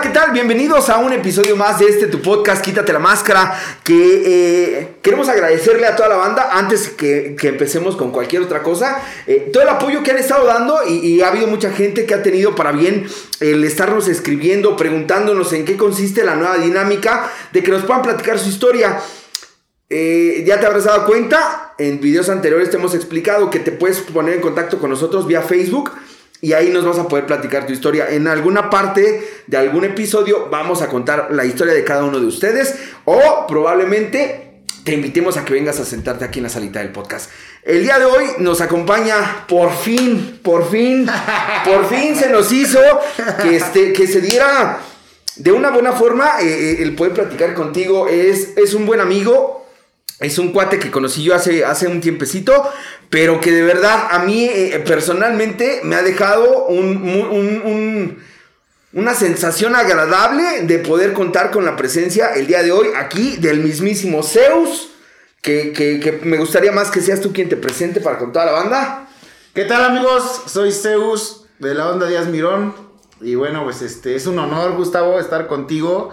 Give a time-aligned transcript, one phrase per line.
[0.00, 0.30] ¿qué tal?
[0.30, 5.28] Bienvenidos a un episodio más de este tu podcast, Quítate la Máscara, que eh, queremos
[5.28, 9.64] agradecerle a toda la banda, antes que, que empecemos con cualquier otra cosa, eh, todo
[9.64, 12.54] el apoyo que han estado dando y, y, ha habido mucha gente que ha tenido
[12.54, 13.08] para bien
[13.40, 18.38] el estarnos escribiendo, preguntándonos en qué consiste la nueva dinámica, de que nos puedan platicar
[18.38, 19.00] su historia.
[19.90, 24.00] Eh, ya te habrás dado cuenta, en videos anteriores te hemos explicado que te puedes
[24.00, 25.90] poner en contacto con nosotros vía Facebook
[26.40, 28.08] y ahí nos vas a poder platicar tu historia.
[28.10, 32.26] En alguna parte de algún episodio vamos a contar la historia de cada uno de
[32.26, 34.48] ustedes o probablemente
[34.84, 37.30] te invitemos a que vengas a sentarte aquí en la salita del podcast.
[37.62, 41.06] El día de hoy nos acompaña por fin, por fin,
[41.64, 42.80] por fin se nos hizo
[43.42, 44.80] que, este, que se diera
[45.36, 48.08] de una buena forma eh, el poder platicar contigo.
[48.08, 49.57] Es, es un buen amigo,
[50.20, 52.68] es un cuate que conocí yo hace, hace un tiempecito,
[53.08, 58.18] pero que de verdad a mí eh, personalmente me ha dejado un,
[58.92, 63.60] una sensación agradable de poder contar con la presencia el día de hoy aquí del
[63.60, 64.90] mismísimo Zeus,
[65.40, 68.46] que, que, que me gustaría más que seas tú quien te presente para con toda
[68.46, 69.08] la banda.
[69.54, 70.42] ¿Qué tal amigos?
[70.46, 72.74] Soy Zeus de la onda Díaz Mirón
[73.20, 76.12] y bueno, pues este es un honor Gustavo estar contigo.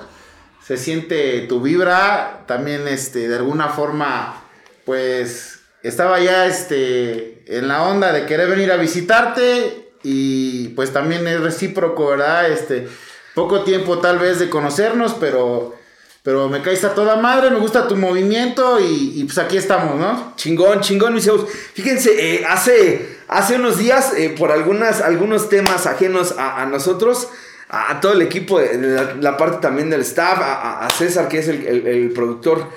[0.65, 4.41] Se siente tu vibra, también este de alguna forma
[4.83, 11.27] pues estaba ya este, en la onda de querer venir a visitarte y pues también
[11.27, 12.49] es recíproco, ¿verdad?
[12.49, 12.87] Este,
[13.35, 15.75] poco tiempo tal vez de conocernos, pero,
[16.23, 19.99] pero me caes a toda madre, me gusta tu movimiento y, y pues aquí estamos,
[19.99, 20.33] ¿no?
[20.35, 21.45] Chingón, chingón, mis hijos.
[21.75, 27.27] Fíjense, eh, hace, hace unos días, eh, por algunas, algunos temas ajenos a, a nosotros,
[27.69, 31.47] a, todo el equipo, la, la, parte también del staff, a, a César, que es
[31.47, 32.69] el, el, el productor,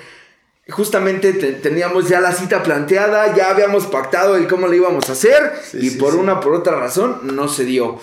[0.71, 5.13] justamente te, teníamos ya la cita planteada, ya habíamos pactado el cómo le íbamos a
[5.13, 6.19] hacer sí, y sí, por sí.
[6.19, 7.99] una por otra razón no se dio.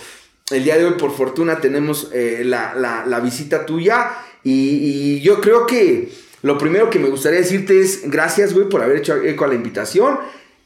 [0.51, 4.11] El día de hoy por fortuna tenemos eh, la, la, la, visita tuya
[4.43, 6.11] y, y, yo creo que
[6.43, 9.55] lo primero que me gustaría decirte es gracias güey por haber hecho eco a la
[9.55, 10.19] invitación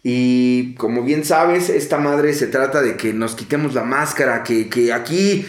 [0.04, 4.68] y como bien sabes esta madre se trata de que nos quitemos la máscara, que,
[4.68, 5.46] que aquí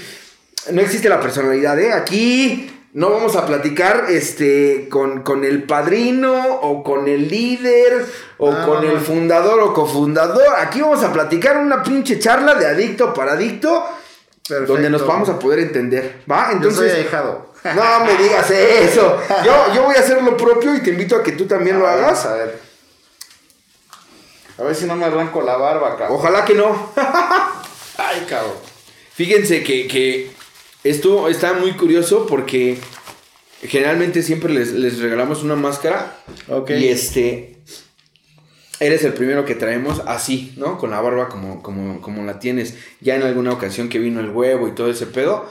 [0.70, 1.92] no existe la personalidad, ¿eh?
[1.92, 8.04] Aquí no vamos a platicar este con, con, el padrino o con el líder
[8.38, 10.56] o ah, con el fundador o cofundador.
[10.58, 13.84] Aquí vamos a platicar una pinche charla de adicto para adicto.
[14.46, 14.72] Perfecto.
[14.72, 16.22] Donde nos vamos a poder entender.
[16.30, 16.50] ¿Va?
[16.50, 16.82] Entonces.
[16.82, 17.50] Yo soy dejado.
[17.62, 19.20] No me digas eso.
[19.44, 21.78] Yo, yo voy a hacer lo propio y te invito a que tú también a
[21.78, 22.24] lo ver, hagas.
[22.24, 22.58] A ver.
[24.58, 26.18] A ver si no me arranco la barba, cabrón.
[26.18, 26.90] Ojalá que no.
[27.98, 28.54] Ay, cabrón.
[29.12, 30.30] Fíjense que, que
[30.84, 32.78] esto está muy curioso porque
[33.62, 36.16] generalmente siempre les, les regalamos una máscara.
[36.48, 36.70] Ok.
[36.70, 37.56] Y este.
[38.78, 40.78] Eres el primero que traemos así, ¿no?
[40.78, 42.76] Con la barba como, como, como la tienes.
[43.00, 45.46] Ya en alguna ocasión que vino el huevo y todo ese pedo.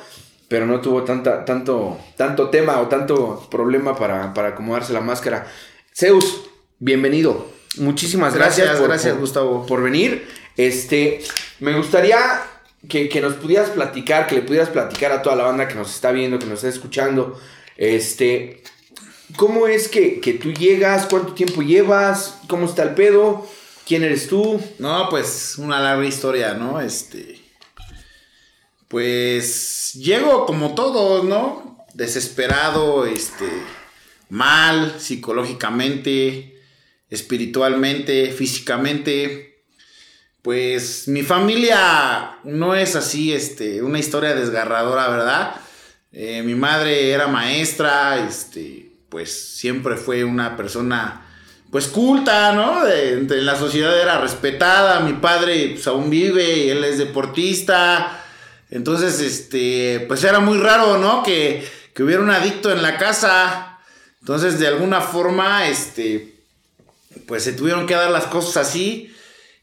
[0.48, 5.46] Pero no tuvo tanta, tanto, tanto tema o tanto problema para, para acomodarse la máscara.
[5.96, 7.52] Zeus, bienvenido.
[7.78, 9.66] Muchísimas gracias, gracias, por, gracias por, Gustavo.
[9.68, 10.28] por venir.
[10.58, 11.22] Este,
[11.60, 12.18] me gustaría
[12.88, 15.94] que, que, nos pudieras platicar, que le pudieras platicar a toda la banda que nos
[15.94, 17.40] está viendo, que nos está escuchando,
[17.76, 18.64] este,
[19.36, 21.08] ¿cómo es que, que tú llegas?
[21.08, 22.40] ¿Cuánto tiempo llevas?
[22.48, 23.46] ¿Cómo está el pedo?
[23.86, 24.62] ¿Quién eres tú?
[24.78, 26.80] No, pues una larga historia, ¿no?
[26.80, 27.42] Este,
[28.88, 31.86] pues llego como todos, ¿no?
[31.94, 33.46] Desesperado, este,
[34.30, 36.62] mal psicológicamente,
[37.10, 39.49] espiritualmente, físicamente
[40.42, 45.56] pues mi familia no es así, este, una historia desgarradora, ¿verdad?
[46.12, 51.26] Eh, mi madre era maestra, este, pues siempre fue una persona,
[51.72, 52.86] pues culta, ¿no?
[52.86, 58.24] De, la sociedad era respetada, mi padre pues aún vive, él es deportista,
[58.72, 61.24] entonces, este, pues era muy raro, ¿no?
[61.24, 63.80] Que, que hubiera un adicto en la casa,
[64.22, 66.36] entonces de alguna forma, este,
[67.28, 69.14] pues se tuvieron que dar las cosas así.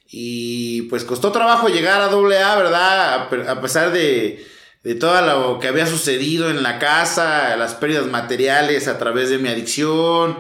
[0.09, 3.29] Y pues costó trabajo llegar a AA, ¿verdad?
[3.49, 4.47] A pesar de,
[4.83, 9.39] de, todo lo que había sucedido en la casa, las pérdidas materiales a través de
[9.39, 10.39] mi adicción,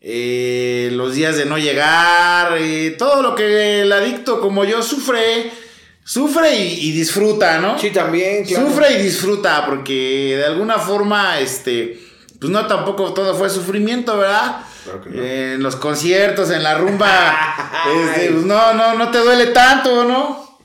[0.00, 5.50] eh, los días de no llegar, eh, todo lo que el adicto como yo sufre,
[6.04, 7.78] sufre y, y disfruta, ¿no?
[7.78, 8.44] Sí, también.
[8.44, 8.68] Claro.
[8.68, 12.00] Sufre y disfruta, porque de alguna forma, este,
[12.38, 14.64] pues no tampoco todo fue sufrimiento, ¿verdad?
[14.84, 15.22] Claro no.
[15.22, 17.36] eh, en los conciertos, en la rumba,
[18.14, 20.58] este, pues no, no, no te duele tanto, ¿no?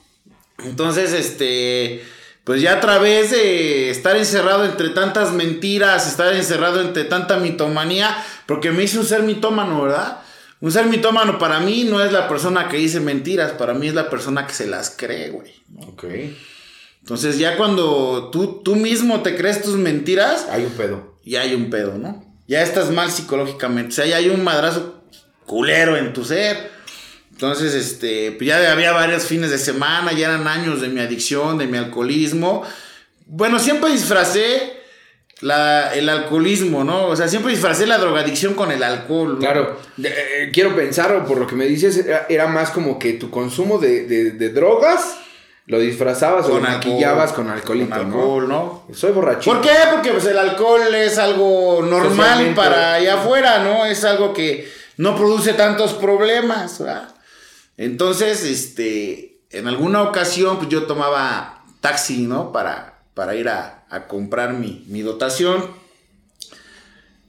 [0.63, 2.03] Entonces, este,
[2.43, 8.15] pues ya a través de estar encerrado entre tantas mentiras, estar encerrado entre tanta mitomanía,
[8.45, 10.19] porque me hice un ser mitómano, ¿verdad?
[10.59, 13.93] Un ser mitómano para mí no es la persona que dice mentiras, para mí es
[13.93, 15.53] la persona que se las cree, güey.
[15.87, 16.05] Ok.
[17.01, 21.15] Entonces ya cuando tú, tú mismo te crees tus mentiras, Hay un pedo.
[21.23, 22.25] ya hay un pedo, ¿no?
[22.47, 23.89] Ya estás mal psicológicamente.
[23.89, 25.03] O sea, ya hay un madrazo
[25.45, 26.71] culero en tu ser.
[27.31, 31.57] Entonces, este, pues ya había varios fines de semana, ya eran años de mi adicción,
[31.57, 32.63] de mi alcoholismo.
[33.27, 34.73] Bueno, siempre disfracé
[35.41, 37.07] la, el alcoholismo, ¿no?
[37.07, 39.33] O sea, siempre disfracé la drogadicción con el alcohol.
[39.33, 39.39] ¿no?
[39.39, 43.29] Claro, eh, quiero pensar, o por lo que me dices, era, más como que tu
[43.29, 45.17] consumo de- de drogas
[45.67, 46.91] lo disfrazabas o Con lo alcohol.
[46.91, 48.83] maquillabas con alcoholito, Con alcohol, ¿no?
[48.87, 48.95] ¿no?
[48.95, 49.53] Soy borrachito.
[49.53, 49.75] ¿Por qué?
[49.91, 53.85] Porque pues, el alcohol es algo normal para allá afuera, ¿no?
[53.85, 54.67] Es algo que
[54.97, 57.13] no produce tantos problemas, ¿verdad?
[57.77, 62.51] Entonces, este, en alguna ocasión, pues yo tomaba taxi, ¿no?
[62.51, 65.69] Para, para ir a, a comprar mi, mi dotación.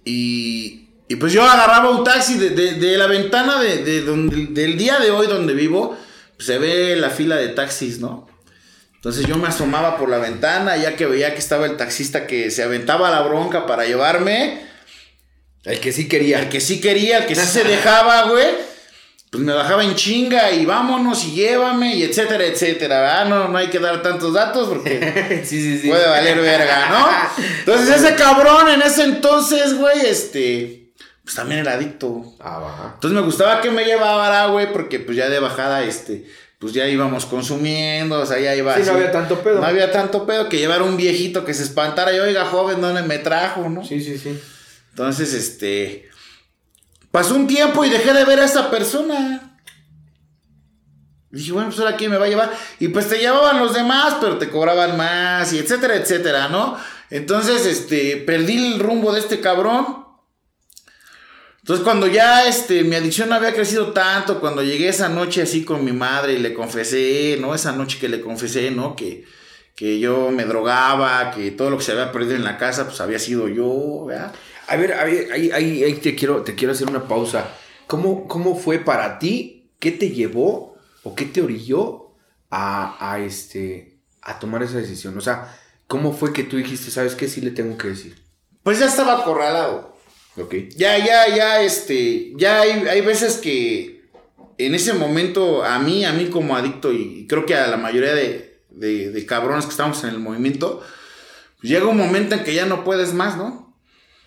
[0.04, 4.78] Y, y pues yo agarraba un taxi de, de- de la ventana de, donde, del
[4.78, 5.96] día de hoy donde vivo,
[6.38, 8.28] se ve la fila de taxis, ¿no?
[8.94, 12.50] Entonces yo me asomaba por la ventana, ya que veía que estaba el taxista que
[12.50, 14.66] se aventaba la bronca para llevarme.
[15.64, 16.40] El que sí quería.
[16.40, 18.46] El que sí quería, el que sí se dejaba, güey.
[19.30, 23.00] Pues me bajaba en chinga y vámonos y llévame y etcétera, etcétera.
[23.00, 23.26] ¿verdad?
[23.26, 25.88] No, no hay que dar tantos datos porque sí, sí, sí.
[25.88, 27.44] puede valer verga, ¿no?
[27.58, 30.77] Entonces ese cabrón en ese entonces, güey, este,
[31.28, 32.24] pues también era adicto.
[32.40, 32.92] Ah.
[32.94, 36.26] Entonces me gustaba que me llevara, güey, porque pues ya de bajada, este,
[36.58, 39.60] pues ya íbamos consumiendo, o sea, ya iba Sí, no había tanto pedo.
[39.60, 43.02] No había tanto pedo que llevar un viejito que se espantara y, oiga, joven, ¿dónde
[43.02, 43.84] me trajo, no?
[43.84, 44.40] Sí, sí, sí.
[44.88, 46.08] Entonces, este,
[47.10, 49.58] pasó un tiempo y dejé de ver a esa persona.
[51.30, 52.52] Dije, bueno, pues ahora quién me va a llevar.
[52.80, 56.78] Y pues te llevaban los demás, pero te cobraban más, y etcétera, etcétera, ¿no?
[57.10, 60.07] Entonces, este, perdí el rumbo de este cabrón.
[61.68, 65.84] Entonces, cuando ya este, mi adicción había crecido tanto, cuando llegué esa noche así con
[65.84, 67.54] mi madre y le confesé, ¿no?
[67.54, 68.96] Esa noche que le confesé, ¿no?
[68.96, 69.26] Que,
[69.74, 73.02] que yo me drogaba, que todo lo que se había perdido en la casa, pues
[73.02, 74.34] había sido yo, ¿verdad?
[74.66, 77.50] A ver, a ver, ahí, ahí, ahí te, quiero, te quiero hacer una pausa.
[77.86, 79.70] ¿Cómo, ¿Cómo fue para ti?
[79.78, 82.14] ¿Qué te llevó o qué te orilló
[82.48, 85.18] a, a, este, a tomar esa decisión?
[85.18, 85.54] O sea,
[85.86, 88.16] ¿cómo fue que tú dijiste, sabes qué, sí le tengo que decir?
[88.62, 89.97] Pues ya estaba acorralado.
[90.76, 94.02] Ya, ya, ya, este, ya hay, hay veces que
[94.58, 98.14] en ese momento a mí, a mí como adicto y creo que a la mayoría
[98.14, 100.82] de, de, de cabrones que estamos en el movimiento,
[101.60, 103.76] pues llega un momento en que ya no puedes más, ¿no?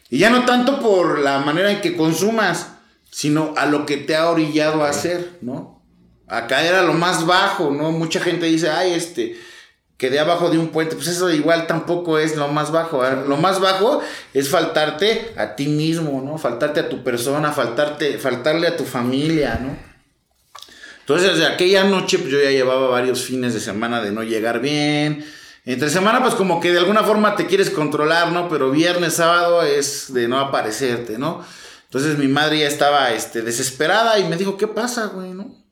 [0.09, 2.73] Y ya no tanto por la manera en que consumas,
[3.09, 5.81] sino a lo que te ha orillado a hacer, ¿no?
[6.27, 7.91] A caer a lo más bajo, ¿no?
[7.91, 9.37] Mucha gente dice, ay, este,
[10.01, 13.05] quedé abajo de un puente, pues eso igual tampoco es lo más bajo.
[13.05, 13.15] ¿eh?
[13.27, 14.01] Lo más bajo
[14.33, 16.39] es faltarte a ti mismo, ¿no?
[16.39, 19.77] Faltarte a tu persona, faltarte, faltarle a tu familia, ¿no?
[21.01, 24.59] Entonces, desde aquella noche, pues yo ya llevaba varios fines de semana de no llegar
[24.59, 25.23] bien.
[25.65, 28.49] Entre semana, pues como que de alguna forma te quieres controlar, ¿no?
[28.49, 31.45] Pero viernes, sábado es de no aparecerte, ¿no?
[31.83, 35.63] Entonces mi madre ya estaba este, desesperada y me dijo, ¿qué pasa, güey, no?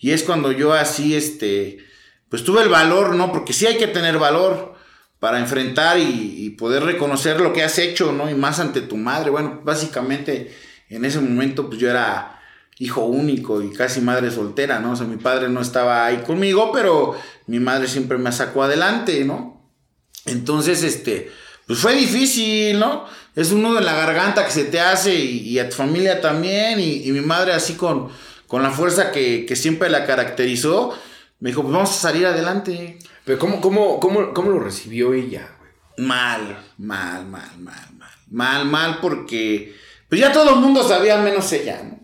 [0.00, 1.89] Y es cuando yo así, este,
[2.30, 3.32] pues tuve el valor, ¿no?
[3.32, 4.74] Porque sí hay que tener valor
[5.18, 8.28] para enfrentar y, poder reconocer lo que has hecho, ¿no?
[8.28, 9.30] Y más ante tu madre.
[9.30, 10.54] Bueno, básicamente
[10.90, 12.38] en ese momento, pues yo era
[12.78, 14.92] hijo único y casi madre soltera, ¿no?
[14.92, 17.14] O sea, mi padre no estaba ahí conmigo, pero
[17.46, 19.72] mi madre siempre me sacó adelante, ¿no?
[20.26, 21.30] Entonces, este,
[21.66, 23.06] pues fue difícil, ¿no?
[23.34, 26.20] Es un nudo en la garganta que se te hace y, y a tu familia
[26.20, 26.78] también.
[26.78, 28.10] Y, y mi madre así con,
[28.46, 30.92] con la fuerza que, que siempre la caracterizó,
[31.40, 32.98] me dijo, pues vamos a salir adelante.
[33.24, 36.06] Pero ¿cómo, cómo, cómo, cómo lo recibió ella, güey?
[36.08, 38.10] Mal, mal, mal, mal, mal.
[38.30, 39.74] Mal, mal porque
[40.08, 41.98] pues ya todo el mundo sabía menos ella, ¿no?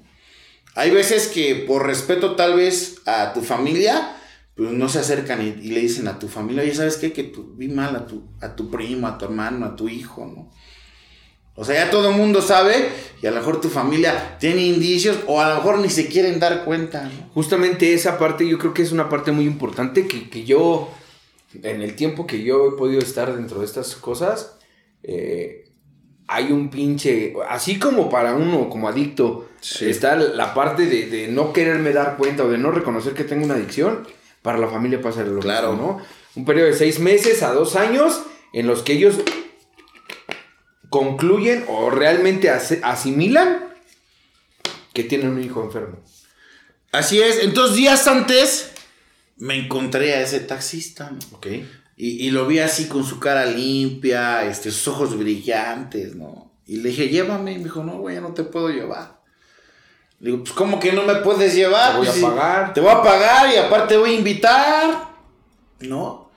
[0.74, 4.16] Hay veces que por respeto tal vez a tu familia,
[4.54, 7.12] pues no se acercan y, y le dicen a tu familia, oye, ¿sabes qué?
[7.12, 10.26] Que tú vi mal a tu, a tu primo, a tu hermano, a tu hijo,
[10.26, 10.50] ¿no?
[11.56, 12.90] O sea, ya todo el mundo sabe
[13.22, 16.38] y a lo mejor tu familia tiene indicios o a lo mejor ni se quieren
[16.38, 17.30] dar cuenta, ¿no?
[17.34, 20.90] Justamente esa parte yo creo que es una parte muy importante que, que yo,
[21.62, 24.58] en el tiempo que yo he podido estar dentro de estas cosas,
[25.02, 25.64] eh,
[26.28, 29.88] hay un pinche, así como para uno como adicto, Sí.
[29.90, 33.44] está la parte de, de no quererme dar cuenta o de no reconocer que tengo
[33.44, 34.06] una adicción,
[34.42, 35.72] para la familia pasa lo Claro.
[35.72, 36.04] mismo, ¿no?
[36.36, 38.22] Un periodo de seis meses a dos años
[38.52, 39.16] en los que ellos
[40.90, 43.66] concluyen o realmente asimilan
[44.92, 45.98] que tienen un hijo enfermo.
[46.92, 48.70] Así es, entonces días antes
[49.36, 51.18] me encontré a ese taxista, ¿no?
[51.36, 51.46] Ok.
[51.98, 56.52] Y, y lo vi así con su cara limpia, este, sus ojos brillantes, ¿no?
[56.66, 57.52] Y le dije, llévame.
[57.52, 59.20] Y me dijo, no, güey, ya no te puedo llevar.
[60.20, 61.92] Le digo, pues, ¿cómo que no me puedes llevar?
[61.92, 62.74] Te voy Pues, a sí, pagar.
[62.74, 65.08] Te voy a pagar y aparte te voy a invitar.
[65.80, 66.30] ¿No?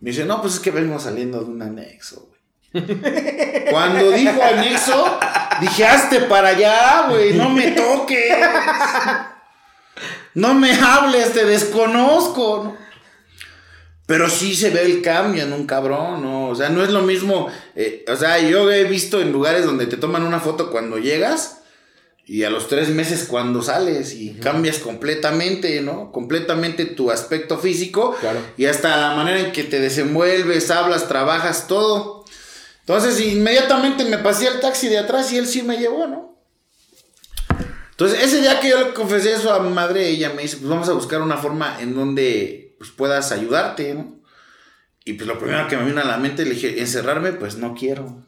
[0.00, 2.37] Me dice, no, pues es que vengo saliendo de un anexo, güey.
[3.70, 5.18] Cuando dijo anexo,
[5.60, 8.34] dije, hazte para allá, güey, no me toques.
[10.34, 12.88] No me hables, te desconozco, ¿no?
[14.06, 16.48] Pero sí se ve el cambio en un cabrón, ¿no?
[16.48, 17.48] O sea, no es lo mismo.
[17.74, 21.58] eh, o sea, yo he visto en lugares donde te toman una foto cuando llegas
[22.24, 26.10] y a los tres meses cuando sales y cambias completamente, ¿no?
[26.12, 28.40] Completamente tu aspecto físico Claro.
[28.56, 32.17] y hasta la manera en que te desenvuelves, hablas, trabajas, todo.
[32.88, 36.42] Entonces, inmediatamente me pasé al taxi de atrás y él sí me llevó, ¿no?
[37.90, 40.70] Entonces, ese día que yo le confesé eso a mi madre, ella me dice, pues
[40.70, 44.22] vamos a buscar una forma en donde pues, puedas ayudarte, ¿no?
[45.04, 47.74] Y pues lo primero que me vino a la mente, le dije, encerrarme, pues no
[47.74, 48.24] quiero.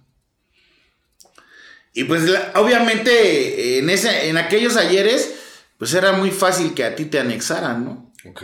[1.95, 5.37] Y pues obviamente en, ese, en aquellos ayeres,
[5.79, 8.13] pues era muy fácil que a ti te anexaran, ¿no?
[8.29, 8.43] Ok.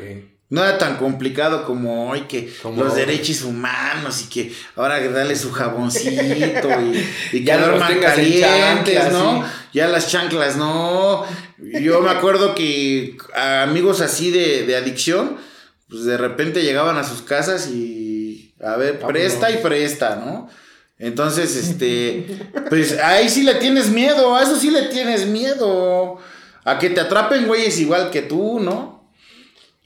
[0.49, 5.09] No era tan complicado como hoy que Como los derechos humanos y que ahora que
[5.09, 9.43] darle su jaboncito y, y que Ya los duerman calientes, chanclas, ¿no?
[9.43, 9.49] sí.
[9.73, 11.25] Ya las chanclas, no.
[11.59, 15.37] Yo me acuerdo que a amigos así de, de adicción,
[15.89, 19.13] pues de repente llegaban a sus casas y a ver, Vámonos.
[19.13, 20.49] presta y presta, ¿no?
[20.99, 22.27] Entonces, este,
[22.71, 26.19] pues ahí sí le tienes miedo, a eso sí le tienes miedo.
[26.65, 28.96] A que te atrapen güeyes igual que tú, ¿no?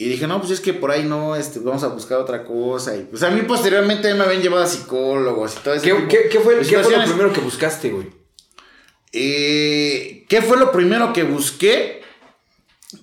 [0.00, 2.97] Y dije, no, pues es que por ahí no, este, vamos a buscar otra cosa.
[2.97, 5.85] Y pues a mí posteriormente me habían llevado a psicólogos y todo eso.
[5.85, 8.07] ¿Qué, qué, qué fue, de qué fue lo primero que buscaste, güey?
[9.12, 12.00] Eh, ¿Qué fue lo primero que busqué?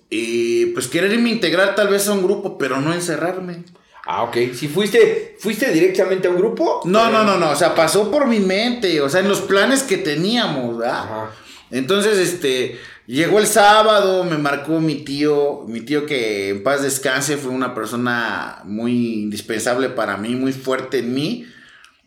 [0.09, 3.63] Eh, pues quererme integrar tal vez a un grupo, pero no encerrarme.
[4.07, 4.35] Ah, ok.
[4.55, 6.81] Si fuiste, fuiste directamente a un grupo.
[6.85, 7.51] No, no, no, no.
[7.51, 9.01] O sea, pasó por mi mente.
[9.01, 10.97] O sea, en los planes que teníamos, ¿verdad?
[10.97, 11.31] Ajá.
[11.69, 17.37] Entonces, este, llegó el sábado, me marcó mi tío, mi tío que en paz descanse,
[17.37, 21.47] fue una persona muy indispensable para mí, muy fuerte en mí,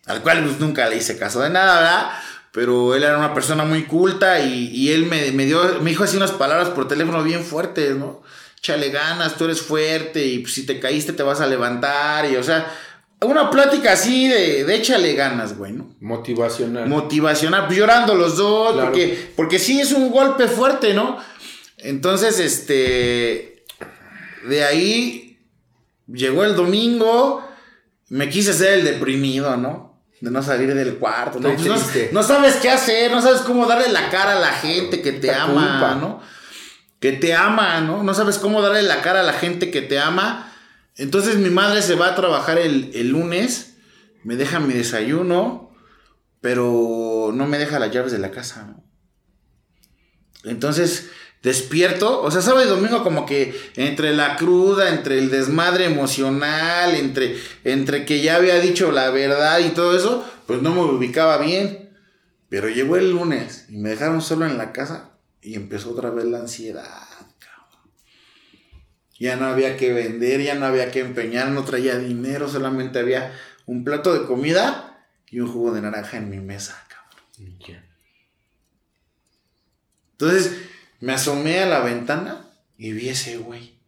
[0.06, 2.10] al cual pues, nunca le hice caso de nada, ¿verdad?
[2.52, 6.32] Pero él era una persona muy culta y, él me, dio, me dijo así unas
[6.32, 8.22] palabras por teléfono bien fuertes, ¿no?
[8.58, 12.36] Échale ganas, tú eres fuerte y pues, si te caíste te vas a levantar y,
[12.36, 12.70] o sea,
[13.22, 15.94] una plática así de, de échale ganas, güey, ¿no?
[16.00, 16.88] Motivacional.
[16.88, 18.88] motivacional, pues, llorando los dos, Claro.
[18.88, 21.18] porque, porque sí es un golpe fuerte, ¿no?
[21.78, 23.64] Entonces, este,
[24.48, 25.38] de ahí
[26.06, 27.46] llegó el domingo,
[28.08, 30.02] me quise hacer el deprimido, ¿no?
[30.20, 31.54] De no salir del cuarto, ¿no?
[31.54, 35.12] Pues no, sabes qué hacer, no sabes cómo darle la cara a la gente que
[35.12, 35.94] te Esta ama, culpa.
[35.94, 36.20] ¿no?
[36.98, 38.02] Que te ama, ¿no?
[38.02, 40.49] No sabes cómo darle la cara a la gente que te ama.
[40.96, 43.76] Entonces mi madre se va a trabajar el, el lunes,
[44.24, 45.74] me deja mi desayuno,
[46.40, 48.84] pero no me deja las llaves de la casa, ¿no?
[50.44, 51.10] Entonces
[51.42, 56.94] despierto, o sea, sábado y domingo como que entre la cruda, entre el desmadre emocional,
[56.94, 61.38] entre, entre que ya había dicho la verdad y todo eso, pues no me ubicaba
[61.38, 61.90] bien.
[62.48, 66.24] Pero llegó el lunes y me dejaron solo en la casa y empezó otra vez
[66.24, 67.09] la ansiedad.
[69.20, 73.32] Ya no había que vender, ya no había que empeñar, no traía dinero, solamente había
[73.66, 76.82] un plato de comida y un jugo de naranja en mi mesa.
[76.88, 77.84] cabrón.
[80.12, 80.56] Entonces
[81.00, 82.46] me asomé a la ventana
[82.78, 83.78] y vi ese güey.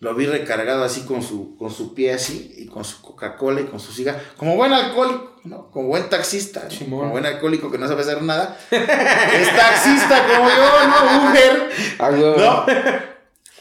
[0.00, 3.64] Lo vi recargado así con su, con su pie así y con su Coca-Cola y
[3.64, 4.20] con su cigarro.
[4.38, 5.70] Como buen alcohólico, ¿no?
[5.70, 6.66] Como buen taxista.
[6.78, 8.56] Como buen alcohólico que no sabe hacer nada.
[8.70, 11.30] es taxista como yo, ¿no?
[11.30, 11.70] Uber.
[11.98, 12.10] Ah.
[12.10, 13.17] ¿No?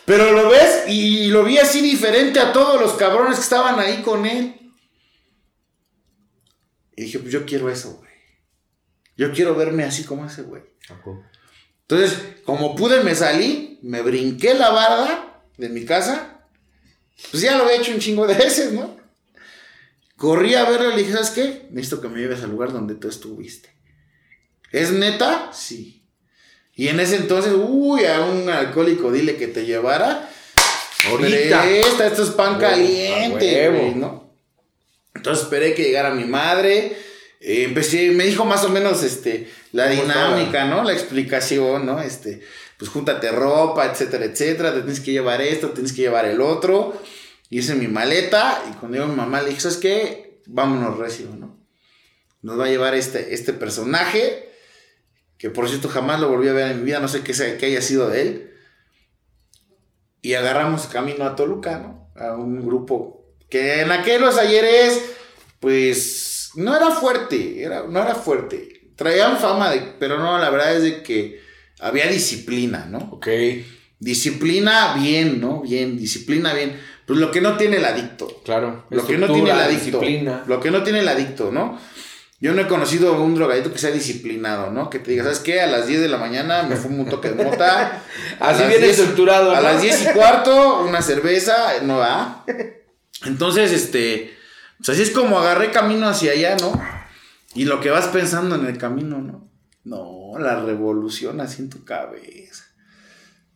[0.08, 4.02] Pero lo ves y lo vi así diferente a todos los cabrones que estaban ahí
[4.04, 4.72] con él.
[6.96, 8.10] Y dije, pues yo quiero eso, güey.
[9.18, 10.64] Yo quiero verme así como ese güey.
[11.82, 16.40] Entonces, como pude, me salí, me brinqué la barda de mi casa.
[17.30, 18.96] Pues ya lo había hecho un chingo de veces, ¿no?
[20.16, 21.68] Corrí a verlo y le dije, ¿sabes qué?
[21.72, 23.76] Necesito que me lleves al lugar donde tú estuviste.
[24.72, 25.52] ¿Es neta?
[25.52, 25.97] Sí.
[26.78, 30.30] Y en ese entonces, uy, a un alcohólico dile que te llevara.
[31.10, 31.64] Ahorita.
[31.64, 34.32] Presta, esto es pan Huevo, caliente, güey, ¿no?
[35.16, 36.96] Entonces esperé que llegara mi madre.
[37.40, 40.84] eh, empecé, me dijo más o menos este, la ¿Cómo dinámica, ¿no?
[40.84, 42.00] La explicación, ¿no?
[42.00, 42.42] Este,
[42.78, 44.72] pues júntate ropa, etcétera, etcétera.
[44.72, 47.02] Te tienes que llevar esto, tienes que llevar el otro.
[47.50, 50.42] Hice mi maleta y cuando llegó mi mamá le dije, ¿sabes qué?
[50.46, 51.58] Vámonos recio, ¿no?
[52.44, 54.50] Nos va a llevar este, este personaje,
[55.38, 57.58] que por cierto jamás lo volví a ver en mi vida, no sé qué, sea-
[57.58, 58.52] qué haya sido de él.
[60.22, 62.10] Y agarramos camino a Toluca, ¿no?
[62.16, 65.02] A un grupo que en aquellos ayeres,
[65.60, 68.92] pues, no era fuerte, era, no era fuerte.
[68.96, 71.40] Traían fama de, pero no, la verdad es de que
[71.80, 72.98] había disciplina, ¿no?
[73.12, 73.28] Ok.
[74.00, 75.62] Disciplina bien, ¿no?
[75.62, 76.80] Bien, disciplina bien.
[77.06, 78.42] pues lo que no tiene el adicto.
[78.44, 78.86] Claro.
[78.90, 80.02] Lo que no tiene el adicto.
[80.48, 81.80] Lo que no tiene el adicto, ¿no?
[82.40, 84.92] Yo no he conocido a un drogadito que sea disciplinado, ¿no?
[84.92, 85.60] Que te diga, ¿sabes qué?
[85.62, 88.04] A las 10 de la mañana me fumo un toque de mota.
[88.40, 89.52] Así viene estructurado.
[89.52, 92.46] A las 10 y cuarto, una cerveza, no va.
[93.26, 94.38] Entonces, este,
[94.78, 96.80] pues así es como agarré camino hacia allá, ¿no?
[97.56, 99.50] Y lo que vas pensando en el camino, ¿no?
[99.84, 102.66] No, la revolución así en tu cabeza.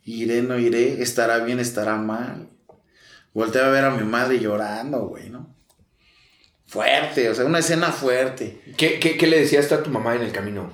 [0.04, 2.50] Iré, no iré, estará bien, estará mal.
[3.34, 5.56] Volteé a ver a mi madre llorando, güey, ¿no?
[6.72, 8.62] Fuerte, o sea, una escena fuerte.
[8.78, 10.72] ¿Qué, qué, le decías a tu mamá en el camino?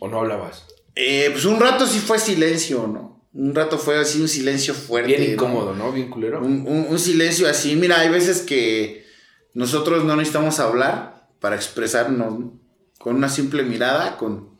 [0.00, 0.64] ¿O no hablabas?
[0.96, 3.24] Eh, pues un rato sí fue silencio, ¿no?
[3.32, 5.16] Un rato fue así un silencio fuerte.
[5.16, 5.92] Bien incómodo, ¿no?
[5.92, 6.40] Bien culero.
[6.40, 7.76] Un, silencio así.
[7.76, 9.06] Mira, hay veces que
[9.54, 12.50] nosotros no necesitamos hablar para expresarnos
[12.98, 14.58] con una simple mirada, con,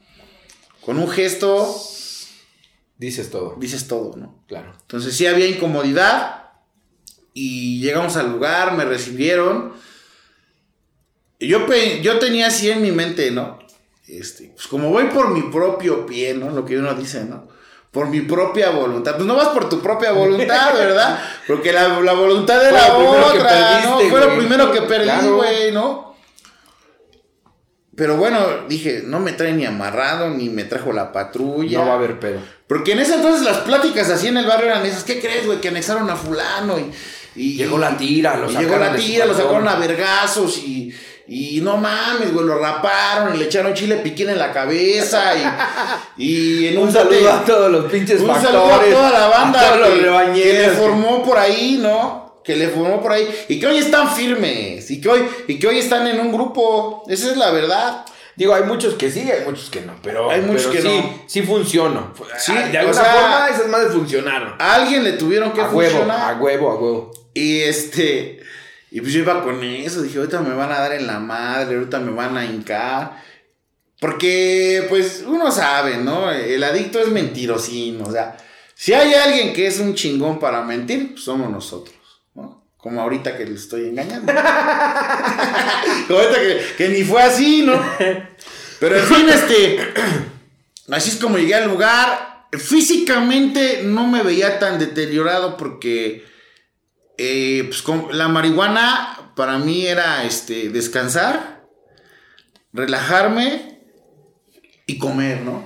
[0.81, 1.77] con un gesto.
[2.99, 3.57] Dices todo.
[3.59, 4.45] Dices todo, ¿no?
[4.47, 4.75] Claro.
[4.83, 6.53] Entonces sí había incomodidad
[7.35, 9.73] y llegamos al lugar, me recibieron
[11.47, 11.67] yo,
[12.03, 13.59] yo tenía así en mi mente, ¿no?
[14.09, 16.51] Este, pues como voy por mi propio pie, ¿no?
[16.51, 17.47] Lo que uno dice, ¿no?
[17.91, 19.17] Por mi propia voluntad.
[19.17, 21.21] Pues no vas por tu propia voluntad, ¿verdad?
[21.47, 24.01] Porque la, voluntad era otra, ¿no?
[24.01, 26.09] Fue lo primero que perdí, güey, ¿no?
[27.95, 31.79] Pero bueno, dije, no me trae ni amarrado, ni me trajo la patrulla.
[31.79, 32.41] No va a haber pedo.
[32.67, 35.61] Porque en ese entonces las pláticas así en el barrio eran esas, ¿qué crees, güey?
[35.61, 36.93] Que anexaron a fulano y...
[37.35, 38.71] y llegó la tira, lo sacaron.
[38.71, 40.95] Llegó la tira, lo sacaron a vergazos y
[41.31, 45.35] y no mames, güey, lo raparon y le echaron chile piquín en la cabeza.
[46.17, 46.23] Y,
[46.63, 49.79] y en un, un saludo a todos los pinches Un saludo a toda la banda
[50.33, 52.41] que, que, le formó por ahí, ¿no?
[52.43, 53.29] Que le formó por ahí.
[53.49, 54.91] Y que hoy están firmes.
[54.91, 57.05] Y que hoy, y que hoy están en un grupo.
[57.09, 58.07] Esa es la verdad.
[58.35, 61.25] Digo, hay muchos que sí, hay muchos que no, pero, hay muchos que sí, no.
[61.27, 62.13] sí funciona.
[62.39, 64.55] Sí, de alguna forma esas madres funcionaron.
[64.61, 66.41] A alguien le tuvieron que a funcionar.
[66.41, 67.11] Huevo, a huevo, a huevo.
[67.35, 68.41] Y este,
[68.91, 71.77] y pues yo iba con eso, dije, ahorita me van a dar en la madre,
[71.77, 73.23] ahorita me van a hincar.
[74.01, 76.31] Porque, pues, uno sabe, ¿no?
[76.31, 78.37] El adicto es mentirosín, o sea,
[78.75, 81.97] si hay alguien que es un chingón para mentir, pues somos nosotros,
[82.35, 82.65] ¿no?
[82.77, 84.33] Como ahorita que le estoy engañando.
[86.07, 87.83] Como ahorita que, que ni fue así, ¿no?
[88.79, 89.81] Pero en fin, este,
[90.93, 92.47] así es como llegué al lugar.
[92.53, 96.25] Físicamente no me veía tan deteriorado porque
[97.19, 101.65] eh, pues la marihuana para mí era este, descansar,
[102.73, 103.83] relajarme
[104.87, 105.65] y comer, ¿no?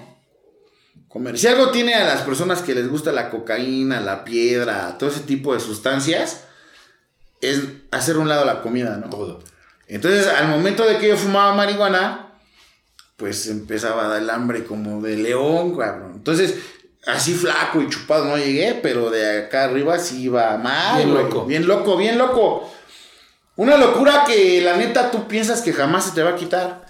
[1.09, 1.39] Comer.
[1.39, 5.21] Si algo tiene a las personas que les gusta la cocaína, la piedra, todo ese
[5.21, 6.45] tipo de sustancias,
[7.43, 9.11] es hacer un lado la comida, ¿no?
[9.11, 9.41] Todo.
[9.89, 12.33] Entonces, al momento de que yo fumaba marihuana,
[13.17, 16.13] pues empezaba a dar el hambre como de león, cabrón.
[16.17, 16.57] Entonces,
[17.07, 20.97] así flaco y chupado no llegué, pero de acá arriba sí iba mal.
[20.97, 21.45] Bien loco.
[21.45, 22.73] Bien loco, bien loco.
[23.57, 26.87] Una locura que la neta tú piensas que jamás se te va a quitar.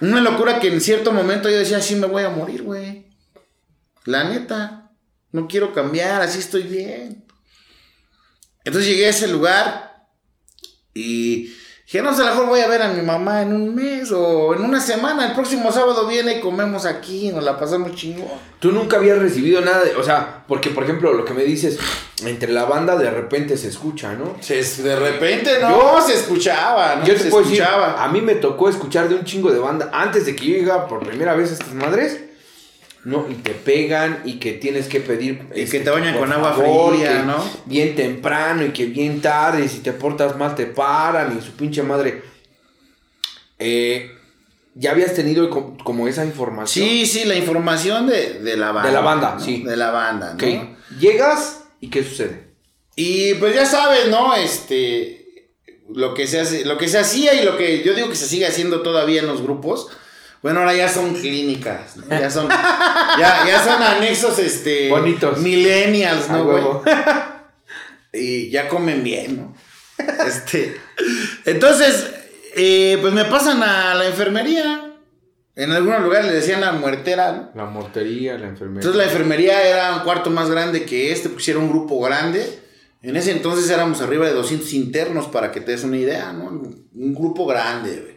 [0.00, 3.06] Una locura que en cierto momento yo decía, sí me voy a morir, güey.
[4.04, 4.90] La neta.
[5.32, 7.24] No quiero cambiar, así estoy bien.
[8.64, 10.06] Entonces llegué a ese lugar
[10.94, 11.54] y
[11.86, 14.52] Dije, no, a lo mejor voy a ver a mi mamá en un mes o
[14.56, 15.28] en una semana.
[15.28, 18.26] El próximo sábado viene y comemos aquí, nos la pasamos chingón.
[18.58, 19.94] Tú nunca habías recibido nada de.
[19.94, 21.78] O sea, porque por ejemplo, lo que me dices,
[22.24, 24.34] entre la banda de repente se escucha, ¿no?
[24.82, 27.04] de repente no, se escuchaba, ¿no?
[27.04, 27.86] Yo te se puedo escuchaba.
[27.86, 30.56] Decir, a mí me tocó escuchar de un chingo de banda antes de que yo
[30.56, 32.18] llegara por primera vez a estas madres.
[33.06, 33.24] ¿No?
[33.30, 35.46] Y te pegan y que tienes que pedir.
[35.52, 37.36] Y que este, te bañan con agua fría, ¿no?
[37.64, 41.52] Bien temprano y que bien tarde, y si te portas mal te paran y su
[41.52, 42.24] pinche madre.
[43.60, 44.10] Eh,
[44.74, 46.84] ¿Ya habías tenido como esa información?
[46.84, 48.88] Sí, sí, la información de, la banda.
[48.88, 49.62] De la banda, sí.
[49.62, 50.76] De la banda, ¿no?
[50.98, 52.56] Llegas y ¿qué sucede?
[52.96, 54.34] Y pues ya sabes, ¿no?
[54.34, 55.46] Este.
[55.94, 58.26] Lo que se hace, lo que se hacía y lo que yo digo que se
[58.26, 59.86] sigue haciendo todavía en los grupos
[60.46, 66.62] bueno, ahora ya son clínicas, ya son, ya, son anexos, este, bonitos, millennials, ¿no, güey?
[68.12, 69.56] y ya comen bien, ¿no?
[70.24, 70.76] Este,
[71.46, 72.12] entonces,
[72.54, 74.92] eh, pues me pasan a la enfermería.
[75.56, 77.50] En algunos lugares le decían la muertera, ¿no?
[77.56, 78.82] La mortería, la enfermería.
[78.82, 82.60] Entonces la enfermería era un cuarto más grande que este, porque era un grupo grande.
[83.02, 86.44] En ese entonces éramos arriba de 200 internos, para que te des una idea, ¿no?
[86.44, 88.15] Un grupo grande, güey.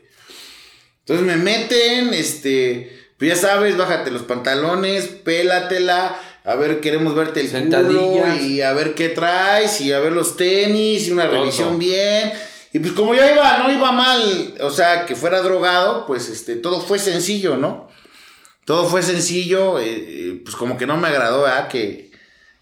[1.09, 7.41] Entonces me meten, este, pues ya sabes, bájate los pantalones, pélatela, a ver, queremos verte
[7.41, 11.79] el culo y a ver qué traes y a ver los tenis y una revisión
[11.79, 12.31] bien.
[12.73, 16.57] Y pues como yo iba, no iba mal, o sea, que fuera drogado, pues este,
[16.57, 17.89] todo fue sencillo, ¿no?
[18.65, 21.69] Todo fue sencillo, eh, eh, pues como que no me agradó, ¿verdad?
[21.69, 22.11] Que,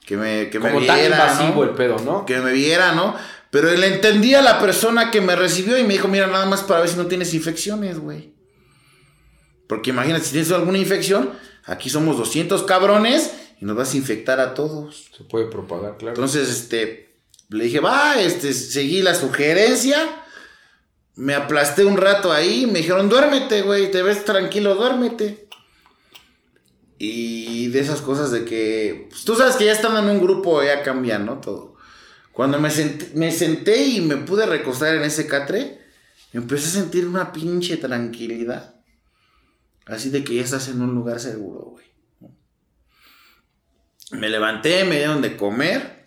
[0.06, 1.70] que me, que Como me tan viera, invasivo ¿no?
[1.70, 2.26] el pedo, ¿no?
[2.26, 3.14] Que me viera, ¿no?
[3.50, 6.64] Pero le entendí a la persona que me recibió y me dijo, mira, nada más
[6.64, 8.37] para ver si no tienes infecciones, güey.
[9.68, 11.32] Porque imagínate, si tienes alguna infección,
[11.66, 15.10] aquí somos 200 cabrones y nos vas a infectar a todos.
[15.16, 16.16] Se puede propagar, claro.
[16.16, 17.18] Entonces, este,
[17.50, 20.24] le dije, va, este, seguí la sugerencia.
[21.16, 22.66] Me aplasté un rato ahí.
[22.66, 25.48] Me dijeron, duérmete, güey, te ves tranquilo, duérmete.
[27.00, 30.64] Y de esas cosas de que, pues, tú sabes que ya estando en un grupo
[30.64, 31.40] ya cambia, ¿no?
[31.40, 31.76] Todo.
[32.32, 35.80] Cuando me senté, me senté y me pude recostar en ese catre,
[36.34, 38.77] empecé a sentir una pinche tranquilidad.
[39.88, 41.86] Así de que ya estás en un lugar seguro, güey.
[44.12, 46.06] Me levanté, me dieron de comer.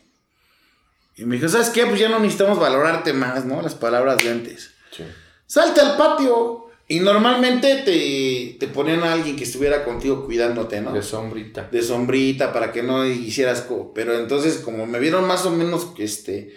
[1.16, 1.86] Y me dijo, ¿sabes qué?
[1.86, 3.60] Pues ya no necesitamos valorarte más, ¿no?
[3.60, 4.70] Las palabras de antes.
[4.90, 5.04] Sí.
[5.46, 6.66] Salte al patio.
[6.88, 10.92] Y normalmente te, te ponían a alguien que estuviera contigo cuidándote, ¿no?
[10.92, 11.68] De sombrita.
[11.70, 15.86] de sombrita para que no hicieras co- pero entonces como me vieron más o menos
[15.98, 16.56] este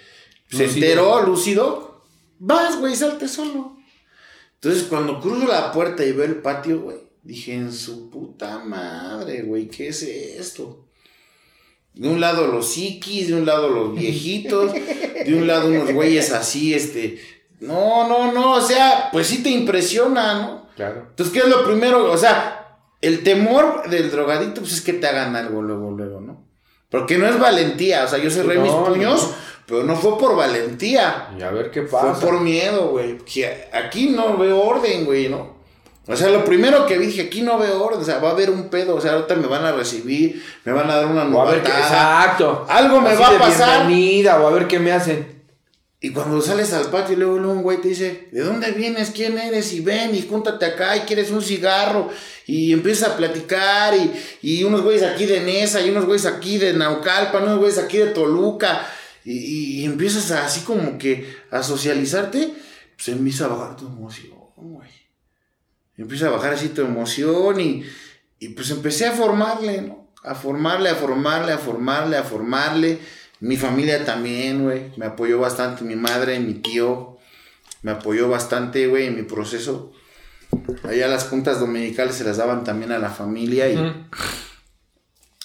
[0.49, 2.03] se enteró lúcido
[2.39, 3.77] vas güey salte solo
[4.55, 9.41] entonces cuando cruzo la puerta y veo el patio güey dije en su puta madre
[9.43, 10.85] güey qué es esto
[11.93, 16.31] de un lado los psiquis de un lado los viejitos de un lado unos güeyes
[16.33, 17.19] así este
[17.59, 21.05] no no no o sea pues sí te impresiona no Claro.
[21.11, 22.11] entonces, ¿qué es lo primero?
[22.11, 26.47] O sea, el temor del drogadicto, pues es que te hagan algo luego, luego, ¿no?
[26.89, 29.35] Porque no es valentía, o sea, yo cerré No, mis puños, no.
[29.67, 32.15] pero no fue por valentía, Y a ver qué pasa.
[32.15, 33.19] fue por miedo, güey.
[33.71, 35.52] Aquí no veo orden, güey, ¿no?
[36.05, 38.31] O sea, lo primero que vi, dije, aquí no veo orden, o sea, va a
[38.33, 41.23] haber un pedo, o sea, ahorita me van a recibir, me van a dar una
[41.23, 41.69] O a ver qué.
[41.69, 42.23] novatada.
[42.25, 42.65] Exacto.
[42.67, 43.87] Algo me Así va a pasar.
[43.87, 45.41] Bienvenida, o a ver qué me hacen.
[46.01, 49.11] Y cuando sales al patio y luego, luego un güey te dice, ¿de dónde vienes?
[49.11, 49.71] ¿Quién eres?
[49.71, 52.09] Y ven y júntate acá y quieres un cigarro.
[52.45, 54.11] Y empiezas a platicar y,
[54.41, 57.99] y unos güeyes aquí de Nesa y unos güeyes aquí de Naucalpan, unos güeyes aquí
[57.99, 58.85] de Toluca.
[59.23, 62.53] Y, y empiezas a, así como que a socializarte,
[62.97, 64.89] pues empieza a bajar tu emoción, güey.
[65.97, 67.83] Empieza a bajar así tu emoción y,
[68.39, 70.11] y pues empecé a formarle, ¿no?
[70.23, 72.99] A formarle, a formarle, a formarle, a formarle.
[73.39, 74.91] Mi familia también, güey.
[74.97, 75.83] Me apoyó bastante.
[75.83, 77.17] Mi madre, mi tío.
[77.81, 79.91] Me apoyó bastante, güey, en mi proceso.
[80.83, 83.69] Allá las juntas dominicales se las daban también a la familia.
[83.69, 83.75] Y,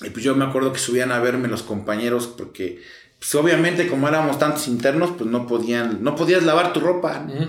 [0.06, 2.80] y pues yo me acuerdo que subían a verme los compañeros porque,
[3.18, 7.18] pues obviamente como éramos tantos internos, pues no podían, no podías lavar tu ropa.
[7.18, 7.48] ¿no?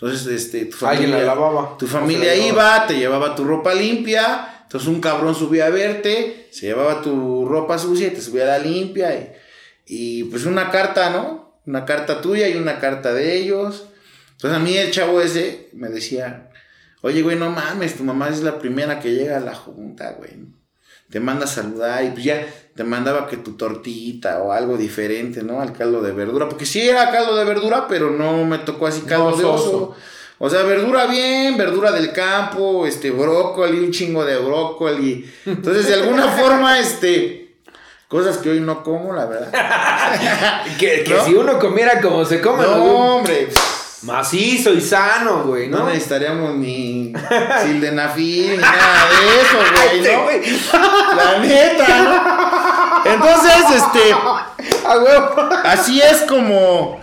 [0.00, 1.76] Entonces, este, tu Alguien familia, la lavaba.
[1.76, 7.02] tu iba, te llevaba tu ropa limpia, entonces un cabrón subía a verte, se llevaba
[7.02, 9.32] tu ropa sucia y te subía la limpia y,
[9.84, 11.60] y pues una carta, ¿no?
[11.66, 13.88] Una carta tuya y una carta de ellos.
[14.32, 16.50] Entonces a mí el chavo ese me decía,
[17.02, 20.30] oye, güey, no mames, tu mamá es la primera que llega a la junta, güey.
[21.10, 25.42] Te manda a saludar y pues ya te mandaba que tu tortita o algo diferente,
[25.42, 25.60] ¿no?
[25.60, 26.48] Al caldo de verdura.
[26.48, 29.96] Porque sí era caldo de verdura, pero no me tocó así caldo No, de oso.
[30.38, 35.30] O sea, verdura bien, verdura del campo, este, brócoli, un chingo de brócoli.
[35.44, 37.56] Entonces, de alguna forma, este,
[38.08, 39.52] cosas que hoy no como, la verdad.
[40.78, 41.24] Que, que ¿No?
[41.24, 43.48] si uno comiera como se come, No, güey, hombre,
[44.02, 45.86] macizo y sano, güey, no ¿no?
[45.86, 47.12] necesitaríamos ni
[47.62, 50.22] sildenafil, ni nada de eso, güey, ¿no?
[50.24, 50.40] güey.
[51.16, 52.02] La neta,
[53.04, 53.12] ¿no?
[53.12, 54.14] Entonces, este,
[55.64, 57.00] así es como,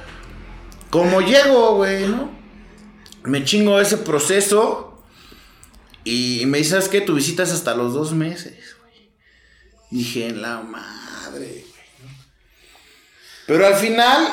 [0.89, 2.31] como llego, güey, ¿no?
[3.23, 5.03] Me chingo ese proceso
[6.03, 7.01] y me dices, ¿sabes qué?
[7.01, 9.11] Tu visita es hasta los dos meses, güey.
[9.91, 11.65] Dije, la madre,
[11.99, 12.13] güey.
[13.45, 14.27] Pero al final,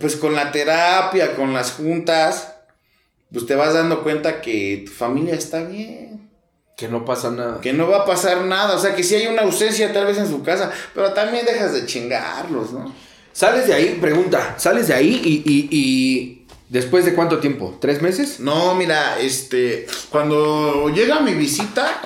[0.00, 2.54] pues con la terapia, con las juntas,
[3.32, 6.30] pues te vas dando cuenta que tu familia está bien.
[6.76, 7.60] Que no pasa nada.
[7.60, 8.74] Que no va a pasar nada.
[8.74, 11.72] O sea, que sí hay una ausencia tal vez en su casa, pero también dejas
[11.72, 12.92] de chingarlos, ¿no?
[13.32, 18.02] Sales de ahí, pregunta, sales de ahí y, y, y después de cuánto tiempo, ¿tres
[18.02, 18.40] meses?
[18.40, 22.02] No, mira, este, cuando llega mi visita,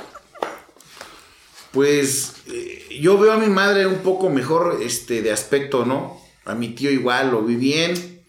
[1.72, 6.20] pues eh, yo veo a mi madre un poco mejor, este, de aspecto, ¿no?
[6.46, 8.24] A mi tío igual, lo vi bien.